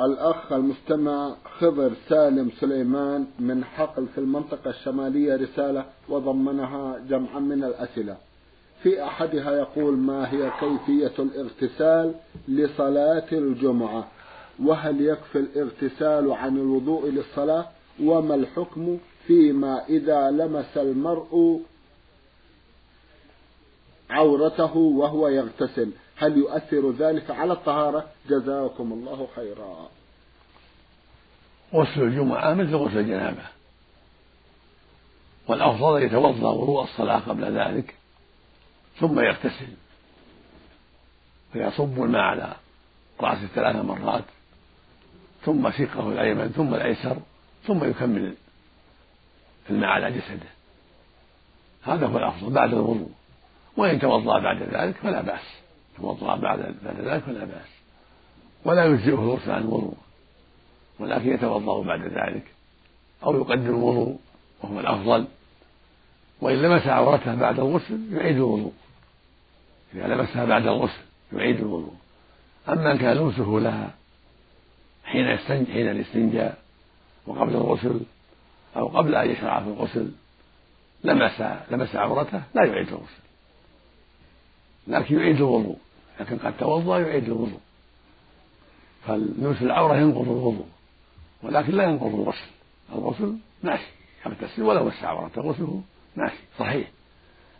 الأخ 0.00 0.52
المستمع 0.52 1.34
خضر 1.58 1.92
سالم 2.08 2.50
سليمان 2.60 3.26
من 3.38 3.64
حقل 3.64 4.06
في 4.14 4.18
المنطقة 4.18 4.70
الشمالية 4.70 5.36
رسالة 5.36 5.84
وضمنها 6.08 6.98
جمعا 7.08 7.38
من 7.38 7.64
الأسئلة. 7.64 8.16
في 8.82 9.04
أحدها 9.04 9.52
يقول 9.52 9.96
ما 9.98 10.32
هي 10.32 10.50
كيفية 10.60 11.12
الاغتسال 11.18 12.14
لصلاة 12.48 13.26
الجمعة؟ 13.32 14.08
وهل 14.58 15.00
يكفي 15.00 15.38
الاغتسال 15.38 16.32
عن 16.32 16.56
الوضوء 16.56 17.10
للصلاة؟ 17.10 17.66
وما 18.00 18.34
الحكم 18.34 18.98
فيما 19.26 19.84
إذا 19.88 20.30
لمس 20.30 20.76
المرء 20.76 21.60
عورته 24.10 24.76
وهو 24.76 25.28
يغتسل؟ 25.28 25.90
هل 26.16 26.36
يؤثر 26.36 26.90
ذلك 26.90 27.30
على 27.30 27.52
الطهارة؟ 27.52 28.06
جزاكم 28.28 28.92
الله 28.92 29.28
خيرا. 29.36 29.88
غسل 31.74 32.02
الجمعة 32.02 32.54
مثل 32.54 32.76
غسل 32.76 32.98
الجنابة. 32.98 33.42
والأفضل 35.48 36.02
يتوضأ 36.02 36.50
وضوء 36.50 36.82
الصلاة 36.82 37.18
قبل 37.18 37.58
ذلك 37.58 37.94
ثم 39.00 39.20
يغتسل. 39.20 39.68
فيصب 41.52 42.02
الماء 42.02 42.22
على 42.22 42.54
رأسه 43.20 43.46
ثلاث 43.46 43.76
مرات. 43.76 44.24
ثم 45.44 45.70
شقه 45.70 46.12
الأيمن 46.12 46.48
ثم 46.48 46.74
الأيسر 46.74 47.16
ثم 47.66 47.84
يكمل 47.84 48.34
الماء 49.70 49.90
على 49.90 50.10
جسده. 50.10 50.48
هذا 51.82 52.06
هو 52.06 52.18
الأفضل 52.18 52.52
بعد 52.52 52.72
الوضوء. 52.72 53.10
وإن 53.76 54.00
توضأ 54.00 54.38
بعد 54.38 54.62
ذلك 54.62 54.96
فلا 54.96 55.20
بأس. 55.20 55.40
توضأ 55.96 56.36
بعد 56.36 56.74
بعد 56.84 57.00
ذلك 57.00 57.22
فلا 57.22 57.44
بأس. 57.44 57.68
ولا 58.64 58.84
يجزئه 58.84 59.14
الغسل 59.14 59.50
عن 59.50 59.62
الوضوء. 59.62 59.96
ولكن 60.98 61.34
يتوضأ 61.34 61.82
بعد 61.82 62.02
ذلك. 62.02 62.44
أو 63.24 63.36
يقدم 63.36 63.66
الوضوء 63.66 64.18
وهو 64.62 64.80
الأفضل. 64.80 65.26
وإن 66.40 66.62
لمس 66.62 66.86
عورته 66.86 67.34
بعد 67.34 67.58
الغسل 67.58 68.16
يعيد 68.16 68.36
الوضوء. 68.36 68.72
إذا 69.94 70.06
لمسها 70.06 70.44
بعد 70.44 70.66
الغسل 70.66 71.02
يعيد 71.32 71.56
الوضوء. 71.56 71.94
أما 72.68 72.96
كان 72.96 73.16
لمسه 73.16 73.44
لها 73.44 73.94
حين 75.12 75.38
حين 75.66 75.90
الاستنجاء 75.90 76.58
وقبل 77.26 77.54
الغسل 77.54 78.00
أو 78.76 78.88
قبل 78.88 79.14
أن 79.14 79.30
يشرع 79.30 79.60
في 79.60 79.66
الغسل 79.66 80.10
لمس 81.04 81.42
لمس 81.70 81.96
عورته 81.96 82.42
لا 82.54 82.64
يعيد 82.64 82.88
الغسل. 82.88 83.22
لكن 84.86 85.18
يعيد 85.18 85.36
الوضوء 85.36 85.76
لكن 86.20 86.38
قد 86.38 86.56
توضأ 86.56 86.98
يعيد 86.98 87.24
الوضوء. 87.24 87.60
فلمس 89.06 89.62
العورة 89.62 89.96
ينقض 89.96 90.28
الوضوء 90.28 90.66
ولكن 91.42 91.72
لا 91.72 91.84
ينقض 91.84 92.14
الغسل. 92.14 92.50
الغسل 92.92 93.36
ماشي 93.62 93.86
يغتسل 94.26 94.62
ولو 94.62 94.84
مس 94.84 95.04
عورته 95.04 95.42
غسله 95.42 95.82
ماشي 96.16 96.36
صحيح. 96.58 96.88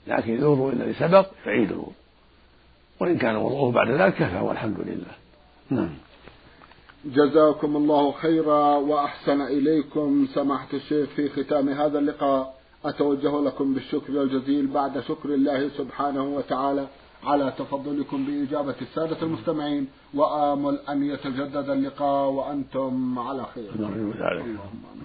لكن 0.06 0.34
الوضوء 0.34 0.72
الذي 0.72 0.94
سبق 0.94 1.30
يعيد 1.46 1.70
الوضوء. 1.70 1.94
وإن 3.00 3.18
كان 3.18 3.36
وضوءه 3.36 3.72
بعد 3.72 3.90
ذلك 3.90 4.14
كفى 4.14 4.38
والحمد 4.38 4.80
لله. 4.80 5.14
نعم. 5.70 5.94
جزاكم 7.04 7.76
الله 7.76 8.12
خيرا 8.12 8.76
وأحسن 8.76 9.40
إليكم. 9.40 10.26
سماحة 10.34 10.68
الشيخ 10.74 11.08
في 11.08 11.28
ختام 11.28 11.68
هذا 11.68 11.98
اللقاء 11.98 12.54
أتوجه 12.84 13.40
لكم 13.40 13.74
بالشكر 13.74 14.22
الجزيل 14.22 14.66
بعد 14.66 15.00
شكر 15.00 15.34
الله 15.34 15.68
سبحانه 15.68 16.24
وتعالى 16.24 16.86
على 17.24 17.52
تفضلكم 17.58 18.26
بإجابة 18.26 18.74
السادة 18.82 19.22
المستمعين. 19.22 19.88
وآمل 20.14 20.78
أن 20.88 21.02
يتجدد 21.02 21.70
اللقاء 21.70 22.30
وأنتم 22.30 23.18
على 23.18 23.46
خير. 23.54 23.70
اللهم 23.74 24.12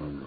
آمين. 0.02 0.22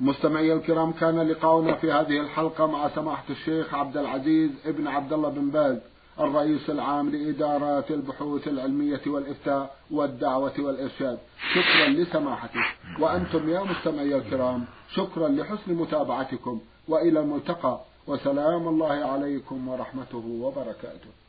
مستمعي 0.00 0.52
الكرام 0.52 0.92
كان 0.92 1.28
لقاؤنا 1.28 1.74
في 1.74 1.92
هذه 1.92 2.20
الحلقة 2.20 2.66
مع 2.66 2.88
سماحة 2.88 3.24
الشيخ 3.30 3.74
عبد 3.74 3.96
العزيز 3.96 4.50
ابن 4.66 4.86
عبد 4.86 5.12
الله 5.12 5.28
بن 5.28 5.50
باز. 5.50 5.78
الرئيس 6.20 6.70
العام 6.70 7.10
لإدارات 7.10 7.90
البحوث 7.90 8.48
العلمية 8.48 9.00
والإفتاء 9.06 9.76
والدعوة 9.90 10.52
والإرشاد. 10.58 11.18
شكرا 11.54 11.88
لسماحته 11.88 12.64
وأنتم 13.00 13.48
يا 13.48 13.60
مستمعي 13.60 14.16
الكرام 14.16 14.64
شكرا 14.94 15.28
لحسن 15.28 15.74
متابعتكم. 15.74 16.60
وإلى 16.88 17.20
الملتقى. 17.20 17.80
وسلام 18.06 18.68
الله 18.68 18.92
عليكم 18.92 19.68
ورحمته 19.68 20.24
وبركاته. 20.40 21.23